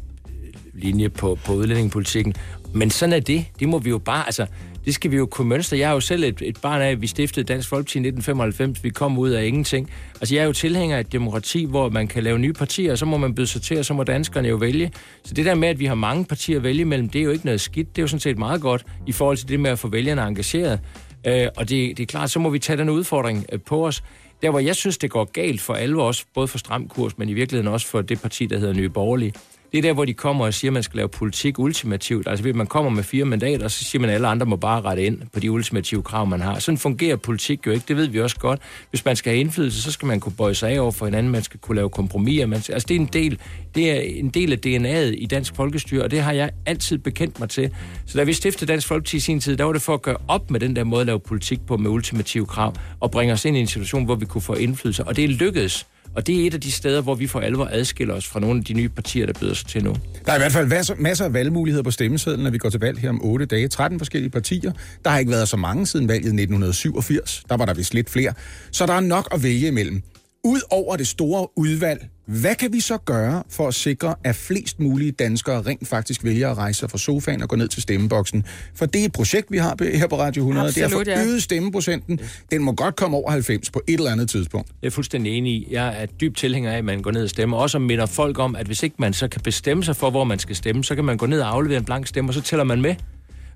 linje 0.74 1.08
på, 1.08 1.38
på 1.44 1.52
udlændingepolitikken. 1.52 2.34
Men 2.74 2.90
sådan 2.90 3.12
er 3.12 3.20
det. 3.20 3.44
Det 3.60 3.68
må 3.68 3.78
vi 3.78 3.90
jo 3.90 3.98
bare, 3.98 4.26
altså, 4.26 4.46
det 4.86 4.94
skal 4.94 5.10
vi 5.10 5.16
jo 5.16 5.26
kunne 5.26 5.48
mønstre. 5.48 5.78
Jeg 5.78 5.88
er 5.88 5.92
jo 5.92 6.00
selv 6.00 6.24
et, 6.24 6.42
et 6.42 6.58
barn 6.62 6.82
af, 6.82 6.90
at 6.90 7.02
vi 7.02 7.06
stiftede 7.06 7.46
Dansk 7.46 7.68
Folkeparti 7.68 7.98
i 7.98 8.00
1995. 8.00 8.84
Vi 8.84 8.90
kom 8.90 9.18
ud 9.18 9.30
af 9.30 9.44
ingenting. 9.44 9.90
Altså, 10.20 10.34
jeg 10.34 10.42
er 10.42 10.46
jo 10.46 10.52
tilhænger 10.52 10.96
af 10.96 11.00
et 11.00 11.12
demokrati, 11.12 11.64
hvor 11.64 11.88
man 11.88 12.08
kan 12.08 12.22
lave 12.22 12.38
nye 12.38 12.52
partier, 12.52 12.92
og 12.92 12.98
så 12.98 13.04
må 13.04 13.16
man 13.16 13.34
byde 13.34 13.46
sig 13.46 13.62
til, 13.62 13.78
og 13.78 13.84
så 13.84 13.94
må 13.94 14.04
danskerne 14.04 14.48
jo 14.48 14.56
vælge. 14.56 14.92
Så 15.24 15.34
det 15.34 15.46
der 15.46 15.54
med, 15.54 15.68
at 15.68 15.78
vi 15.78 15.84
har 15.84 15.94
mange 15.94 16.24
partier 16.24 16.56
at 16.56 16.62
vælge 16.62 16.84
mellem, 16.84 17.08
det 17.08 17.18
er 17.18 17.24
jo 17.24 17.30
ikke 17.30 17.44
noget 17.44 17.60
skidt. 17.60 17.96
Det 17.96 17.98
er 17.98 18.02
jo 18.02 18.08
sådan 18.08 18.20
set 18.20 18.38
meget 18.38 18.60
godt 18.60 18.86
i 19.06 19.12
forhold 19.12 19.36
til 19.36 19.48
det 19.48 19.60
med 19.60 19.70
at 19.70 19.78
få 19.78 19.88
vælgerne 19.88 20.22
engageret. 20.22 20.80
Øh, 21.26 21.48
og 21.56 21.68
det, 21.68 21.96
det 21.96 22.02
er 22.02 22.06
klart, 22.06 22.30
så 22.30 22.38
må 22.38 22.50
vi 22.50 22.58
tage 22.58 22.76
den 22.76 22.88
udfordring 22.88 23.46
øh, 23.52 23.60
på 23.60 23.86
os. 23.86 24.02
Der, 24.42 24.50
hvor 24.50 24.58
jeg 24.58 24.76
synes, 24.76 24.98
det 24.98 25.10
går 25.10 25.24
galt 25.24 25.60
for 25.60 25.74
alle 25.74 26.02
også, 26.02 26.24
både 26.34 26.48
for 26.48 26.58
Stram 26.58 26.88
Kurs, 26.88 27.18
men 27.18 27.28
i 27.28 27.32
virkeligheden 27.32 27.72
også 27.72 27.86
for 27.86 28.02
det 28.02 28.20
parti, 28.20 28.46
der 28.46 28.58
hedder 28.58 28.74
Nye 28.74 28.88
Borgerlige, 28.88 29.32
det 29.76 29.84
er 29.84 29.88
der, 29.88 29.94
hvor 29.94 30.04
de 30.04 30.14
kommer 30.14 30.44
og 30.44 30.54
siger, 30.54 30.70
at 30.70 30.72
man 30.72 30.82
skal 30.82 30.96
lave 30.96 31.08
politik 31.08 31.58
ultimativt. 31.58 32.28
Altså, 32.28 32.52
man 32.54 32.66
kommer 32.66 32.90
med 32.90 33.02
fire 33.02 33.24
mandater, 33.24 33.68
så 33.68 33.84
siger 33.84 34.00
man, 34.00 34.10
at 34.10 34.14
alle 34.14 34.28
andre 34.28 34.46
må 34.46 34.56
bare 34.56 34.80
rette 34.80 35.06
ind 35.06 35.18
på 35.32 35.40
de 35.40 35.50
ultimative 35.50 36.02
krav, 36.02 36.26
man 36.26 36.40
har. 36.40 36.58
Sådan 36.58 36.78
fungerer 36.78 37.16
politik 37.16 37.66
jo 37.66 37.70
ikke, 37.70 37.84
det 37.88 37.96
ved 37.96 38.06
vi 38.06 38.20
også 38.20 38.36
godt. 38.36 38.60
Hvis 38.90 39.04
man 39.04 39.16
skal 39.16 39.32
have 39.32 39.40
indflydelse, 39.40 39.82
så 39.82 39.92
skal 39.92 40.06
man 40.06 40.20
kunne 40.20 40.32
bøje 40.32 40.54
sig 40.54 40.70
af 40.70 40.80
over 40.80 40.90
for 40.92 41.04
hinanden, 41.04 41.32
man 41.32 41.42
skal 41.42 41.60
kunne 41.60 41.76
lave 41.76 41.90
kompromiser. 41.90 42.46
Man, 42.46 42.56
altså, 42.56 42.86
det 42.88 42.96
er 42.96 43.00
en 43.00 43.08
del, 43.12 43.38
det 43.74 43.90
er 43.90 44.00
en 44.00 44.28
del 44.28 44.52
af 44.52 44.58
DNA'et 44.66 45.14
i 45.22 45.26
dansk 45.26 45.56
folkestyre, 45.56 46.02
og 46.02 46.10
det 46.10 46.20
har 46.22 46.32
jeg 46.32 46.50
altid 46.66 46.98
bekendt 46.98 47.40
mig 47.40 47.48
til. 47.48 47.70
Så 48.06 48.18
da 48.18 48.24
vi 48.24 48.32
stiftede 48.32 48.72
Dansk 48.72 48.86
Folkeparti 48.86 49.16
i 49.16 49.20
sin 49.20 49.40
tid, 49.40 49.56
der 49.56 49.64
var 49.64 49.72
det 49.72 49.82
for 49.82 49.94
at 49.94 50.02
gøre 50.02 50.16
op 50.28 50.50
med 50.50 50.60
den 50.60 50.76
der 50.76 50.84
måde 50.84 51.00
at 51.00 51.06
lave 51.06 51.20
politik 51.20 51.66
på 51.66 51.76
med 51.76 51.90
ultimative 51.90 52.46
krav, 52.46 52.74
og 53.00 53.10
bringe 53.10 53.32
os 53.32 53.44
ind 53.44 53.56
i 53.56 53.60
en 53.60 53.66
situation, 53.66 54.04
hvor 54.04 54.14
vi 54.14 54.26
kunne 54.26 54.42
få 54.42 54.54
indflydelse. 54.54 55.04
Og 55.04 55.16
det 55.16 55.30
lykkedes. 55.30 55.86
Og 56.16 56.26
det 56.26 56.42
er 56.42 56.46
et 56.46 56.54
af 56.54 56.60
de 56.60 56.72
steder, 56.72 57.00
hvor 57.00 57.14
vi 57.14 57.26
for 57.26 57.40
alvor 57.40 57.68
adskiller 57.72 58.14
os 58.14 58.26
fra 58.26 58.40
nogle 58.40 58.58
af 58.58 58.64
de 58.64 58.72
nye 58.72 58.88
partier, 58.88 59.26
der 59.26 59.32
byder 59.40 59.54
sig 59.54 59.66
til 59.66 59.84
nu. 59.84 59.96
Der 60.26 60.32
er 60.32 60.36
i 60.36 60.38
hvert 60.38 60.52
fald 60.52 60.96
masser, 60.98 61.24
af 61.24 61.32
valgmuligheder 61.32 61.82
på 61.82 61.90
stemmesedlen, 61.90 62.44
når 62.44 62.50
vi 62.50 62.58
går 62.58 62.70
til 62.70 62.80
valg 62.80 62.98
her 62.98 63.08
om 63.08 63.24
8 63.24 63.46
dage. 63.46 63.68
13 63.68 63.98
forskellige 63.98 64.30
partier. 64.30 64.72
Der 65.04 65.10
har 65.10 65.18
ikke 65.18 65.30
været 65.30 65.48
så 65.48 65.56
mange 65.56 65.86
siden 65.86 66.08
valget 66.08 66.24
i 66.24 66.42
1987. 66.42 67.44
Der 67.48 67.56
var 67.56 67.64
der 67.64 67.74
vist 67.74 67.94
lidt 67.94 68.10
flere. 68.10 68.32
Så 68.70 68.86
der 68.86 68.92
er 68.92 69.00
nok 69.00 69.28
at 69.34 69.42
vælge 69.42 69.68
imellem. 69.68 70.02
Udover 70.44 70.96
det 70.96 71.06
store 71.06 71.48
udvalg, 71.58 72.08
hvad 72.26 72.54
kan 72.54 72.72
vi 72.72 72.80
så 72.80 72.98
gøre 72.98 73.42
for 73.50 73.68
at 73.68 73.74
sikre, 73.74 74.14
at 74.24 74.36
flest 74.36 74.80
mulige 74.80 75.12
danskere 75.12 75.62
rent 75.62 75.88
faktisk 75.88 76.24
vælger 76.24 76.50
at 76.50 76.58
rejse 76.58 76.80
sig 76.80 76.90
fra 76.90 76.98
sofaen 76.98 77.42
og 77.42 77.48
gå 77.48 77.56
ned 77.56 77.68
til 77.68 77.82
stemmeboksen? 77.82 78.44
For 78.74 78.86
det 78.86 79.00
er 79.00 79.04
et 79.04 79.12
projekt, 79.12 79.50
vi 79.50 79.58
har 79.58 79.76
her 79.96 80.06
på 80.06 80.18
Radio 80.18 80.42
100. 80.42 80.68
Absolut, 80.68 81.06
det 81.06 81.12
er 81.12 81.18
ja. 81.18 81.24
for 81.24 81.28
øget 81.28 81.42
stemmeprocenten. 81.42 82.20
Den 82.50 82.62
må 82.62 82.72
godt 82.72 82.96
komme 82.96 83.16
over 83.16 83.30
90 83.30 83.70
på 83.70 83.80
et 83.86 83.94
eller 83.94 84.10
andet 84.10 84.30
tidspunkt. 84.30 84.68
Jeg 84.82 84.88
er 84.88 84.90
fuldstændig 84.90 85.32
enig 85.38 85.52
i. 85.52 85.68
Jeg 85.70 86.02
er 86.02 86.06
dybt 86.06 86.36
tilhænger 86.36 86.72
af, 86.72 86.78
at 86.78 86.84
man 86.84 87.02
går 87.02 87.10
ned 87.10 87.22
og 87.22 87.30
stemmer. 87.30 87.56
Også 87.56 87.78
minder 87.78 88.06
folk 88.06 88.38
om, 88.38 88.56
at 88.56 88.66
hvis 88.66 88.82
ikke 88.82 88.96
man 88.98 89.12
så 89.12 89.28
kan 89.28 89.40
bestemme 89.40 89.84
sig 89.84 89.96
for, 89.96 90.10
hvor 90.10 90.24
man 90.24 90.38
skal 90.38 90.56
stemme, 90.56 90.84
så 90.84 90.94
kan 90.94 91.04
man 91.04 91.16
gå 91.16 91.26
ned 91.26 91.40
og 91.40 91.48
aflevere 91.48 91.78
en 91.78 91.84
blank 91.84 92.06
stemme, 92.06 92.30
og 92.30 92.34
så 92.34 92.40
tæller 92.40 92.64
man 92.64 92.82
med. 92.82 92.94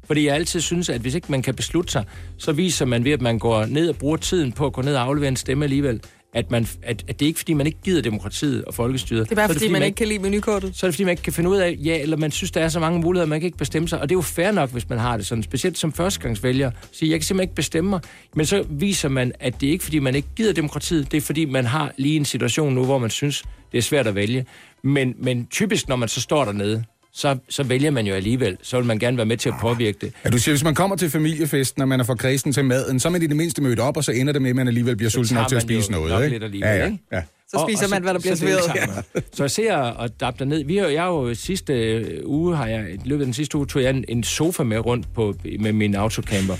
Fordi 0.04 0.26
jeg 0.26 0.34
altid 0.34 0.60
synes, 0.60 0.88
at 0.88 1.00
hvis 1.00 1.14
ikke 1.14 1.26
man 1.30 1.42
kan 1.42 1.54
beslutte 1.54 1.92
sig, 1.92 2.04
så 2.36 2.52
viser 2.52 2.84
man 2.84 3.04
ved, 3.04 3.12
at 3.12 3.20
man 3.20 3.38
går 3.38 3.64
ned 3.64 3.88
og 3.88 3.96
bruger 3.96 4.16
tiden 4.16 4.52
på 4.52 4.66
at 4.66 4.72
gå 4.72 4.82
ned 4.82 4.94
og 4.94 5.02
aflevere 5.02 5.28
en 5.28 5.36
stemme 5.36 5.64
alligevel, 5.64 6.00
at, 6.32 6.50
man, 6.50 6.66
at, 6.82 7.04
at 7.08 7.20
det 7.20 7.26
er 7.26 7.26
ikke 7.26 7.38
fordi, 7.38 7.54
man 7.54 7.66
ikke 7.66 7.78
gider 7.84 8.02
demokratiet 8.02 8.64
og 8.64 8.74
folkestyret. 8.74 9.24
Det 9.24 9.30
er 9.32 9.36
bare, 9.36 9.48
så 9.48 9.52
fordi, 9.54 9.64
fordi 9.66 9.72
man 9.72 9.82
ikke 9.82 9.96
kan 9.96 10.08
lide 10.08 10.18
menukortet. 10.18 10.76
så 10.76 10.86
er 10.86 10.88
det 10.88 10.94
fordi, 10.94 11.04
man 11.04 11.10
ikke 11.10 11.22
kan 11.22 11.32
finde 11.32 11.50
ud 11.50 11.56
af, 11.56 11.78
ja, 11.84 12.00
eller 12.00 12.16
man 12.16 12.30
synes, 12.30 12.50
der 12.50 12.60
er 12.60 12.68
så 12.68 12.80
mange 12.80 13.00
muligheder, 13.00 13.26
man 13.26 13.40
kan 13.40 13.46
ikke 13.46 13.58
bestemme 13.58 13.88
sig. 13.88 14.00
Og 14.00 14.08
det 14.08 14.14
er 14.14 14.16
jo 14.18 14.22
fair 14.22 14.50
nok, 14.50 14.70
hvis 14.70 14.88
man 14.88 14.98
har 14.98 15.16
det 15.16 15.26
sådan, 15.26 15.42
specielt 15.42 15.78
som 15.78 15.92
førstegangsvælger. 15.92 16.70
Sige, 16.92 17.10
jeg 17.10 17.18
kan 17.18 17.24
simpelthen 17.24 17.48
ikke 17.48 17.54
bestemme 17.54 17.90
mig. 17.90 18.00
Men 18.34 18.46
så 18.46 18.64
viser 18.70 19.08
man, 19.08 19.32
at 19.40 19.60
det 19.60 19.66
er 19.66 19.72
ikke 19.72 19.84
fordi, 19.84 19.98
man 19.98 20.14
ikke 20.14 20.28
gider 20.36 20.52
demokratiet. 20.52 21.12
Det 21.12 21.16
er 21.16 21.22
fordi, 21.22 21.44
man 21.44 21.64
har 21.64 21.92
lige 21.96 22.16
en 22.16 22.24
situation 22.24 22.74
nu, 22.74 22.84
hvor 22.84 22.98
man 22.98 23.10
synes, 23.10 23.44
det 23.72 23.78
er 23.78 23.82
svært 23.82 24.06
at 24.06 24.14
vælge. 24.14 24.46
Men, 24.84 25.14
men 25.18 25.46
typisk, 25.46 25.88
når 25.88 25.96
man 25.96 26.08
så 26.08 26.20
står 26.20 26.44
dernede, 26.44 26.84
så, 27.12 27.36
så 27.48 27.62
vælger 27.62 27.90
man 27.90 28.06
jo 28.06 28.14
alligevel. 28.14 28.56
Så 28.62 28.76
vil 28.76 28.86
man 28.86 28.98
gerne 28.98 29.16
være 29.16 29.26
med 29.26 29.36
til 29.36 29.48
at 29.48 29.54
påvirke 29.60 29.98
det. 30.00 30.12
Ja, 30.24 30.30
du 30.30 30.38
siger, 30.38 30.52
hvis 30.52 30.64
man 30.64 30.74
kommer 30.74 30.96
til 30.96 31.10
familiefesten, 31.10 31.82
og 31.82 31.88
man 31.88 32.00
er 32.00 32.04
for 32.04 32.14
kristen 32.14 32.52
til 32.52 32.64
maden, 32.64 33.00
så 33.00 33.08
er 33.08 33.12
man 33.12 33.22
i 33.22 33.26
det 33.26 33.36
mindste 33.36 33.62
mødt 33.62 33.80
op, 33.80 33.96
og 33.96 34.04
så 34.04 34.12
ender 34.12 34.32
det 34.32 34.42
med, 34.42 34.50
at 34.50 34.56
man 34.56 34.68
alligevel 34.68 34.96
bliver 34.96 35.10
sulten 35.10 35.28
tager 35.28 35.42
nok 35.42 35.48
til 35.48 35.56
at 35.56 35.62
spise 35.62 35.92
noget. 35.92 36.10
nok 36.10 36.22
ikke? 36.22 36.34
lidt 36.34 36.44
alligevel, 36.44 36.68
ja, 36.68 36.76
ja, 36.76 36.84
ikke? 36.84 36.98
ja. 37.12 37.22
Så 37.48 37.66
spiser 37.68 37.88
man, 37.88 38.02
hvad 38.02 38.14
der 38.14 38.20
bliver 38.20 38.34
så 38.34 38.40
serveret. 38.40 39.04
man. 39.14 39.22
Så 39.32 39.42
jeg 39.42 39.50
ser 39.50 39.76
og 39.76 40.20
dabber 40.20 40.44
ned. 40.44 40.64
Vi 40.64 40.76
har, 40.76 40.86
jeg 40.86 41.02
har 41.02 41.08
jo 41.08 41.34
sidste 41.34 41.72
øh, 41.72 42.20
uge, 42.24 42.56
har 42.56 42.66
jeg, 42.66 42.94
i 42.94 43.08
løbet 43.08 43.22
af 43.22 43.26
den 43.26 43.34
sidste 43.34 43.58
uge, 43.58 43.66
tog 43.66 43.82
jeg 43.82 43.90
en, 43.90 44.04
en 44.08 44.24
sofa 44.24 44.62
med 44.62 44.78
rundt 44.78 45.14
på, 45.14 45.34
med 45.60 45.72
min 45.72 45.94
autocamper. 45.94 46.54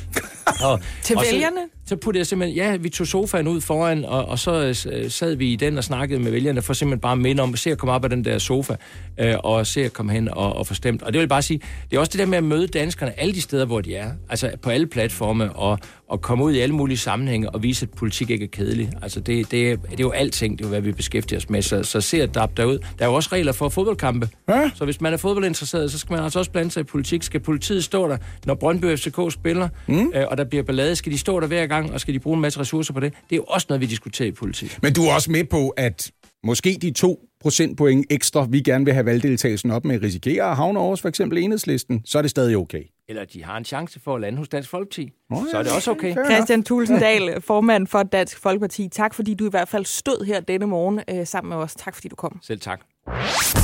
Og, 0.66 0.80
Til 1.02 1.16
og 1.16 1.24
så- 1.24 1.32
vælgerne? 1.32 1.60
Så 1.86 1.96
puttede 1.96 2.20
jeg 2.20 2.26
simpelthen, 2.26 2.56
ja, 2.56 2.76
vi 2.76 2.88
tog 2.88 3.06
sofaen 3.06 3.48
ud 3.48 3.60
foran, 3.60 4.04
og, 4.04 4.24
og 4.28 4.38
så 4.38 4.52
øh, 4.92 5.10
sad 5.10 5.34
vi 5.34 5.52
i 5.52 5.56
den 5.56 5.78
og 5.78 5.84
snakkede 5.84 6.20
med 6.20 6.30
vælgerne, 6.30 6.62
for 6.62 6.72
simpelthen 6.72 7.00
bare 7.00 7.12
at 7.12 7.18
minde 7.18 7.42
om, 7.42 7.56
se 7.56 7.70
at 7.70 7.78
komme 7.78 7.92
op 7.92 8.04
af 8.04 8.10
den 8.10 8.24
der 8.24 8.38
sofa, 8.38 8.76
øh, 9.20 9.34
og 9.38 9.66
se 9.66 9.84
at 9.84 9.92
komme 9.92 10.12
hen 10.12 10.28
og, 10.28 10.56
og 10.56 10.66
få 10.66 10.74
stemt. 10.74 11.02
Og 11.02 11.06
det 11.12 11.14
vil 11.18 11.22
jeg 11.22 11.28
bare 11.28 11.42
sige, 11.42 11.60
det 11.90 11.96
er 11.96 12.00
også 12.00 12.12
det 12.12 12.18
der 12.18 12.26
med 12.26 12.38
at 12.38 12.44
møde 12.44 12.66
danskerne 12.66 13.20
alle 13.20 13.34
de 13.34 13.40
steder, 13.40 13.64
hvor 13.64 13.80
de 13.80 13.94
er, 13.96 14.10
altså 14.28 14.50
på 14.62 14.70
alle 14.70 14.86
platforme, 14.86 15.52
og, 15.52 15.78
og 16.08 16.20
komme 16.22 16.44
ud 16.44 16.52
i 16.52 16.58
alle 16.60 16.74
mulige 16.74 16.98
sammenhænge 16.98 17.50
og 17.50 17.62
vise, 17.62 17.86
at 17.92 17.98
politik 17.98 18.30
ikke 18.30 18.44
er 18.44 18.48
kedelig. 18.48 18.90
Altså 19.02 19.20
det, 19.20 19.50
det, 19.50 19.70
er, 19.70 19.76
det 19.76 19.92
er 19.92 19.96
jo 20.00 20.10
alting, 20.10 20.58
det 20.58 20.64
er 20.64 20.68
jo, 20.68 20.70
hvad 20.70 20.80
vi 20.80 20.92
beskæftiger 20.92 21.38
os 21.38 21.50
med, 21.50 21.62
så, 21.62 21.82
så 21.82 22.00
se 22.00 22.22
at 22.22 22.34
der 22.34 22.46
derud. 22.46 22.78
Der 22.98 23.04
er 23.04 23.08
jo 23.08 23.14
også 23.14 23.28
regler 23.32 23.52
for 23.52 23.68
fodboldkampe. 23.68 24.28
Ja. 24.48 24.70
Så 24.74 24.84
hvis 24.84 25.00
man 25.00 25.12
er 25.12 25.16
fodboldinteresseret, 25.16 25.92
så 25.92 25.98
skal 25.98 26.14
man 26.14 26.24
altså 26.24 26.38
også 26.38 26.50
blande 26.50 26.70
sig 26.70 26.80
i 26.80 26.84
politik. 26.84 27.22
Skal 27.22 27.40
politiet 27.40 27.84
stå 27.84 28.08
der, 28.08 28.16
når 28.46 28.54
Brøndby 28.54 28.96
FCK 28.96 29.18
spiller, 29.32 29.68
mm. 29.86 30.12
øh, 30.14 30.24
og 30.30 30.36
der 30.36 30.44
bliver 30.44 30.62
ballade? 30.62 30.96
Skal 30.96 31.12
de 31.12 31.18
stå 31.18 31.40
der 31.40 31.46
hver 31.46 31.66
gang, 31.66 31.92
og 31.92 32.00
skal 32.00 32.14
de 32.14 32.18
bruge 32.18 32.34
en 32.34 32.40
masse 32.40 32.60
ressourcer 32.60 32.94
på 32.94 33.00
det? 33.00 33.12
Det 33.12 33.32
er 33.32 33.36
jo 33.36 33.44
også 33.48 33.66
noget, 33.68 33.80
vi 33.80 33.86
diskuterer 33.86 34.28
i 34.28 34.32
politik. 34.32 34.78
Men 34.82 34.92
du 34.92 35.02
er 35.02 35.14
også 35.14 35.30
med 35.30 35.44
på, 35.44 35.68
at 35.68 36.10
måske 36.44 36.78
de 36.82 36.90
to 36.90 37.20
procentpoint 37.40 38.06
ekstra, 38.10 38.46
vi 38.50 38.60
gerne 38.60 38.84
vil 38.84 38.94
have 38.94 39.06
valgdeltagelsen 39.06 39.70
op 39.70 39.84
med, 39.84 40.02
risikerer 40.02 40.46
at 40.46 40.56
havne 40.56 40.80
over 40.80 40.96
for 40.96 41.08
eksempel 41.08 41.38
enhedslisten, 41.38 42.02
så 42.04 42.18
er 42.18 42.22
det 42.22 42.30
stadig 42.30 42.56
okay. 42.56 42.82
Eller 43.08 43.24
de 43.24 43.44
har 43.44 43.56
en 43.56 43.64
chance 43.64 44.00
for 44.04 44.14
at 44.14 44.20
lande 44.20 44.38
hos 44.38 44.48
Dansk 44.48 44.70
Folkeparti. 44.70 45.12
Nå 45.30 45.36
ja, 45.36 45.50
så 45.50 45.58
er 45.58 45.62
det 45.62 45.72
også 45.72 45.90
okay. 45.90 46.14
Christian 46.32 46.62
Tulsendal, 46.62 47.40
formand 47.40 47.86
for 47.86 48.02
Dansk 48.02 48.38
Folkeparti. 48.38 48.88
Tak 48.88 49.14
fordi 49.14 49.34
du 49.34 49.46
i 49.46 49.50
hvert 49.50 49.68
fald 49.68 49.84
stod 49.84 50.26
her 50.26 50.40
denne 50.40 50.66
morgen 50.66 51.00
øh, 51.10 51.26
sammen 51.26 51.48
med 51.48 51.56
os. 51.56 51.74
Tak 51.74 51.94
fordi 51.94 52.08
du 52.08 52.16
kom. 52.16 52.38
Selv 52.42 52.60
tak. 52.60 52.80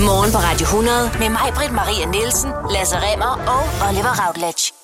Morgen 0.08 0.30
på 0.32 0.38
Radio 0.38 0.64
100 0.64 1.10
med 1.18 1.30
mig, 1.30 1.48
Britt 1.56 1.72
Maria 1.72 2.06
Nielsen, 2.10 2.50
Lasse 2.74 2.96
Remmer 2.96 3.32
og 3.54 3.62
Oliver 3.88 4.14
Routledge. 4.22 4.75